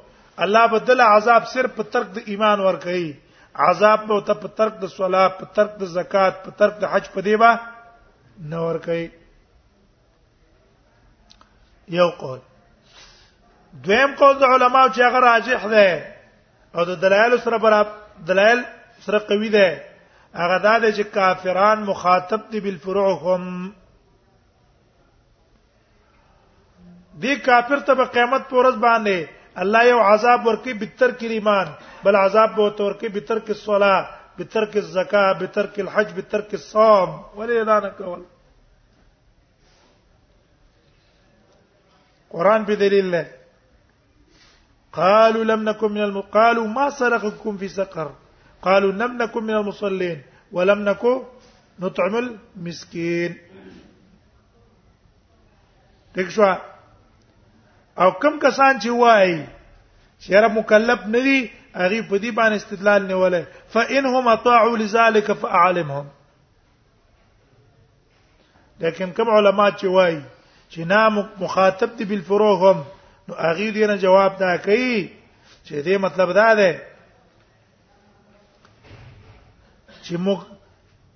الله 0.48 0.66
بدل 0.76 1.00
عذاب 1.08 1.46
صرف 1.56 1.70
په 1.82 1.94
ترک 1.96 2.14
د 2.16 2.32
ایمان 2.34 2.60
ور 2.68 2.74
کوي 2.86 3.12
عذاب 3.62 4.06
به 4.06 4.20
ته 4.26 4.34
په 4.42 4.48
ترک 4.58 4.74
د 4.82 4.88
صلاه 4.96 5.28
په 5.40 5.44
ترک 5.56 5.72
د 5.80 5.86
زکات 5.96 6.34
په 6.44 6.50
ترک 6.58 6.74
د 6.78 6.84
حج 6.92 7.04
په 7.14 7.20
دیبا 7.26 7.50
نور 8.52 8.78
کوي 8.86 9.08
یو 11.98 12.08
قول 12.22 12.38
دویم 13.84 14.14
قول 14.20 14.34
د 14.38 14.44
علماو 14.54 14.88
چې 14.94 15.00
هغه 15.06 15.20
راجح 15.30 15.62
ده 15.74 15.86
او 16.76 16.82
د 16.90 16.98
دلایل 17.02 17.32
سره 17.44 17.56
برابر 17.64 17.96
دلایل 18.28 18.60
سره 19.06 19.18
قوي 19.28 19.48
ده 19.56 19.68
هغه 20.40 20.58
دا 20.66 20.74
ده 20.82 20.90
چې 20.96 21.04
کافران 21.16 21.78
مخاطب 21.90 22.40
دي 22.50 22.60
بالفروعهم 22.64 23.44
دې 27.22 27.34
کافر 27.46 27.78
ته 27.86 27.92
په 27.94 28.04
قیامت 28.18 28.42
پورز 28.50 28.74
باندې 28.76 29.26
الله 29.62 29.82
یو 29.88 30.00
عذاب 30.02 30.46
ورکی 30.46 30.72
کې 30.78 31.26
ایمان 31.30 31.66
بل 32.04 32.16
عذاب 32.16 32.54
به 32.56 32.70
بتر 33.14 33.38
کې 33.38 33.50
الصلاه 33.50 34.02
بتر 34.38 34.64
کې 34.66 35.80
حج 35.80 35.80
الحج 35.80 36.14
کې 36.32 36.56
الصوم 36.56 37.10
ولې 37.38 37.64
دا 37.66 37.78
نه 37.80 37.88
کول 37.98 38.22
قران 42.30 42.64
په 42.64 42.74
دلیل 42.74 43.10
نه 43.10 43.24
قالوا 44.92 45.44
لم 45.44 45.62
نكن 45.68 45.92
من 45.92 46.00
المقال 46.00 46.30
قالوا 46.56 46.66
ما 46.66 46.90
سرقكم 46.90 47.56
في 47.56 47.68
سقر 47.68 48.10
قالوا 48.62 48.92
لم 48.92 49.22
نكن 49.22 49.44
من 49.44 49.54
المصلين 49.54 50.22
ولم 50.52 50.82
نكن 50.88 51.22
نطعم 51.80 52.14
المسكين 52.16 53.38
شو 56.28 56.42
او 58.02 58.10
کم 58.22 58.38
کسان 58.42 58.78
چې 58.82 58.88
وایي 59.02 59.36
شر 60.24 60.48
مکلف 60.56 60.98
ندي 61.14 61.40
هغه 61.74 62.02
په 62.08 62.16
دې 62.22 62.30
باندې 62.38 62.56
استدلال 62.60 63.00
نیولای 63.10 63.44
فانهم 63.74 64.24
اطاعوا 64.32 64.76
لذلك 64.80 65.28
فاعلمهم 65.42 66.06
لیکن 68.84 69.08
کوم 69.18 69.28
علما 69.34 69.66
چې 69.70 69.84
وایي 69.98 70.18
چې 70.72 70.78
نام 70.94 71.14
مخاطب 71.42 71.90
دي 72.00 72.04
بالفروهم 72.14 72.80
نو 73.28 73.34
هغه 73.34 73.70
دې 73.74 73.86
نه 73.92 73.96
جواب 74.06 74.36
دا 74.42 74.50
کوي 74.66 74.96
چې 75.64 75.74
دې 75.84 75.96
مطلب 76.06 76.32
دا 76.40 76.48
ده 76.62 76.74
چې 80.04 80.14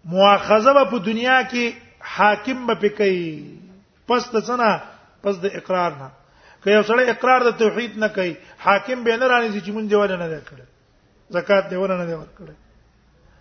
مؤاخذه 0.07 0.85
په 0.95 1.03
دنیا 1.11 1.43
کې 1.51 1.65
حاکم 2.15 2.59
به 2.71 2.75
پکې 2.85 3.13
پس 4.09 4.23
د 4.33 4.35
څنګه 4.49 4.81
پس 5.27 5.35
د 5.47 5.49
اقرار 5.63 5.91
نه 6.05 6.09
که 6.65 6.71
یو 6.71 6.83
سړی 6.83 7.11
اقرار 7.11 7.41
د 7.51 7.57
توحید 7.59 7.99
نه 8.03 8.09
کوي 8.15 8.37
حاکم 8.65 9.05
به 9.05 9.17
نه 9.17 9.27
رانی 9.33 9.49
چې 9.63 9.71
مونږ 9.77 9.87
دیول 9.91 10.13
نه 10.17 10.41
کړ 10.49 10.59
زکات 11.37 11.65
دیول 11.71 11.91
نه 12.01 12.07
دی 12.07 12.15
ورکړ 12.15 12.47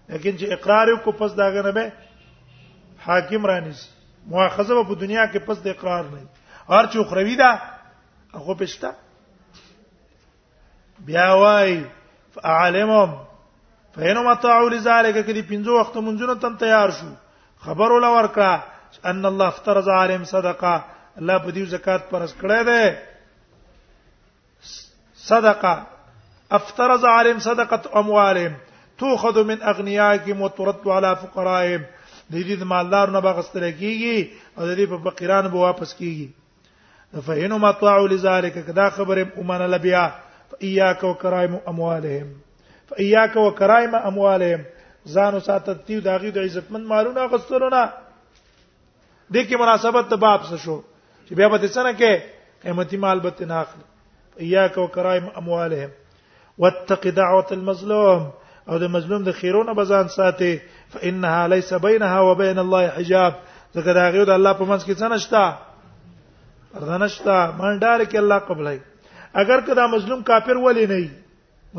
لیکن 0.10 0.38
چې 0.38 0.46
اقرار 0.58 0.88
کو 1.06 1.12
پس 1.22 1.32
داګه 1.40 1.62
نه 1.68 1.72
به 1.78 1.86
حاکم 3.08 3.42
رانی 3.52 3.74
شي 3.80 3.88
مؤاخذه 4.34 4.74
په 4.90 4.96
دنیا 5.06 5.24
کې 5.34 5.40
پس 5.48 5.58
د 5.64 5.66
اقرار 5.74 6.04
نه 6.14 6.20
هر 6.70 6.88
چې 6.88 6.96
اخروی 7.06 7.36
ده 7.44 7.52
هغه 8.34 8.54
پښتا 8.60 8.90
بیا 11.08 11.30
وای 11.46 11.72
فعلمهم 12.36 13.12
فینما 13.96 14.34
تعو 14.44 14.66
لذلك 14.76 15.16
کدی 15.28 15.44
پنځه 15.44 15.70
وخت 15.80 15.96
منځونه 15.98 16.34
تم 16.46 16.54
تیار 16.66 16.90
شو 17.00 17.12
خبر 17.66 17.90
ولا 17.96 18.10
ورکړه 18.18 18.52
ان 19.12 19.22
الله 19.32 19.48
افترض 19.48 19.88
عليهم 19.96 20.24
صدقه 20.34 20.74
الله 21.18 21.38
په 21.46 21.52
دې 21.52 21.64
زکات 21.76 22.10
پرس 22.10 22.34
کړه 22.42 22.66
ده 22.70 24.66
صدقه 25.28 25.76
افترض 26.58 27.06
عليهم 27.12 27.40
صدقه 27.46 27.80
اموالهم 28.02 28.58
تؤخذ 29.04 29.38
من 29.52 29.64
اغنيائهم 29.72 30.42
وترد 30.42 30.84
على 30.96 31.16
فقرائهم 31.22 31.82
د 32.30 32.36
دې 32.36 32.60
د 32.64 32.70
مالدار 32.74 33.12
نه 33.16 33.20
باغستل 33.26 33.66
کیږي 33.70 34.18
او 34.58 34.68
د 34.68 34.76
دې 34.78 34.86
په 34.86 34.98
فقیران 35.10 35.48
به 35.54 35.58
واپس 35.66 35.94
کیږي 36.02 36.30
فهینو 37.30 37.58
مطاعوا 37.64 38.08
لذلك 38.16 38.66
کدا 38.72 38.90
خبره 38.98 39.28
امانه 39.38 39.68
لبیا 39.76 40.04
فإياك 40.52 41.04
وكرائم 41.04 41.56
اموالهم 41.72 42.28
فإياك 42.90 43.36
وكرائم 43.36 43.96
اموالهم 43.96 44.64
ځانو 45.16 45.40
ساتت 45.50 45.88
دی 45.88 46.00
داغي 46.10 46.30
د 46.38 46.46
عزتمن 46.50 46.86
مالونه 46.94 47.26
غستلونه 47.34 47.82
د 49.34 49.38
کې 49.38 49.56
مناسبت 49.64 50.10
د 50.14 50.18
باب 50.26 50.44
څه 50.46 50.56
شو 50.68 50.78
چې 51.28 51.36
بیا 51.36 51.48
به 51.52 51.58
څنګه 51.60 51.94
کې 51.94 52.12
قیمتي 52.64 52.98
مال 52.98 53.20
به 53.20 53.30
تناخل 53.30 53.80
اياك 54.40 54.78
وكرائم 54.78 55.26
اموالهم 55.40 55.90
واتق 56.58 57.04
دعوه 57.20 57.48
المظلوم 57.52 58.30
او 58.70 58.78
د 58.78 58.84
مظلوم 58.96 59.24
د 59.24 59.32
خیرونه 59.32 59.74
بزان 59.74 60.08
ساتي 60.16 60.60
فانها 60.94 61.48
ليس 61.48 61.74
بينها 61.74 62.20
وبين 62.22 62.60
الله 62.64 62.88
حجاب 62.90 63.34
ځکه 63.76 63.94
دا 64.00 64.10
غيود 64.16 64.30
الله 64.30 64.54
په 64.54 64.66
منځ 64.66 64.84
کې 64.86 64.94
څه 65.00 65.04
نشتا 65.04 65.58
پردنشتا 66.78 67.38
منډار 67.60 68.04
کې 68.06 68.16
الله 68.16 68.40
قبلای 68.48 68.80
اگر 69.44 69.60
کدا 69.68 69.88
مظلوم 69.88 70.24
کافر 70.24 70.58
ولی 70.64 70.86
نه 70.86 71.10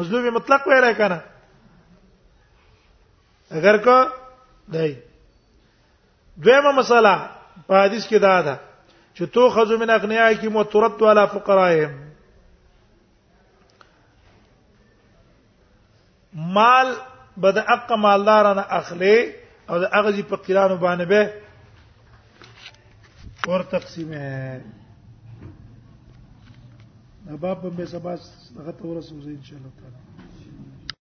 مظلوم 0.01 0.35
مطلق 0.35 0.69
ویلای 0.69 0.95
کنه 0.95 1.21
اگر 3.51 3.77
کو 3.85 3.99
دای 4.73 4.95
دویمه 6.45 6.73
مسله 6.73 7.15
په 7.69 7.75
حدیث 7.85 8.07
کې 8.09 8.17
دا 8.29 8.41
ده 8.43 8.59
چې 9.19 9.27
تو 9.35 9.43
خذو 9.55 9.75
من 9.83 9.91
اغنیاکم 9.91 10.57
وترد 10.57 11.01
علی 11.11 11.27
فقرائهم 11.35 11.93
مال 16.55 16.89
به 17.43 17.51
د 17.53 17.59
اق 17.75 17.87
مالدارانه 18.05 18.65
اخلي 18.81 19.19
او 19.71 19.77
د 19.83 19.85
اغزي 19.99 20.23
فقیرانو 20.31 20.77
باندې 20.85 21.05
به 21.11 21.23
ور 23.49 23.63
تقسیمه 23.75 24.27
باب 27.43 27.61
به 27.77 27.85
سبا 27.93 28.13
هغه 28.59 28.73
تورسو 28.81 29.15
ان 29.15 29.43
شاء 29.45 29.59
الله 29.59 29.71
تعالی 29.81 30.08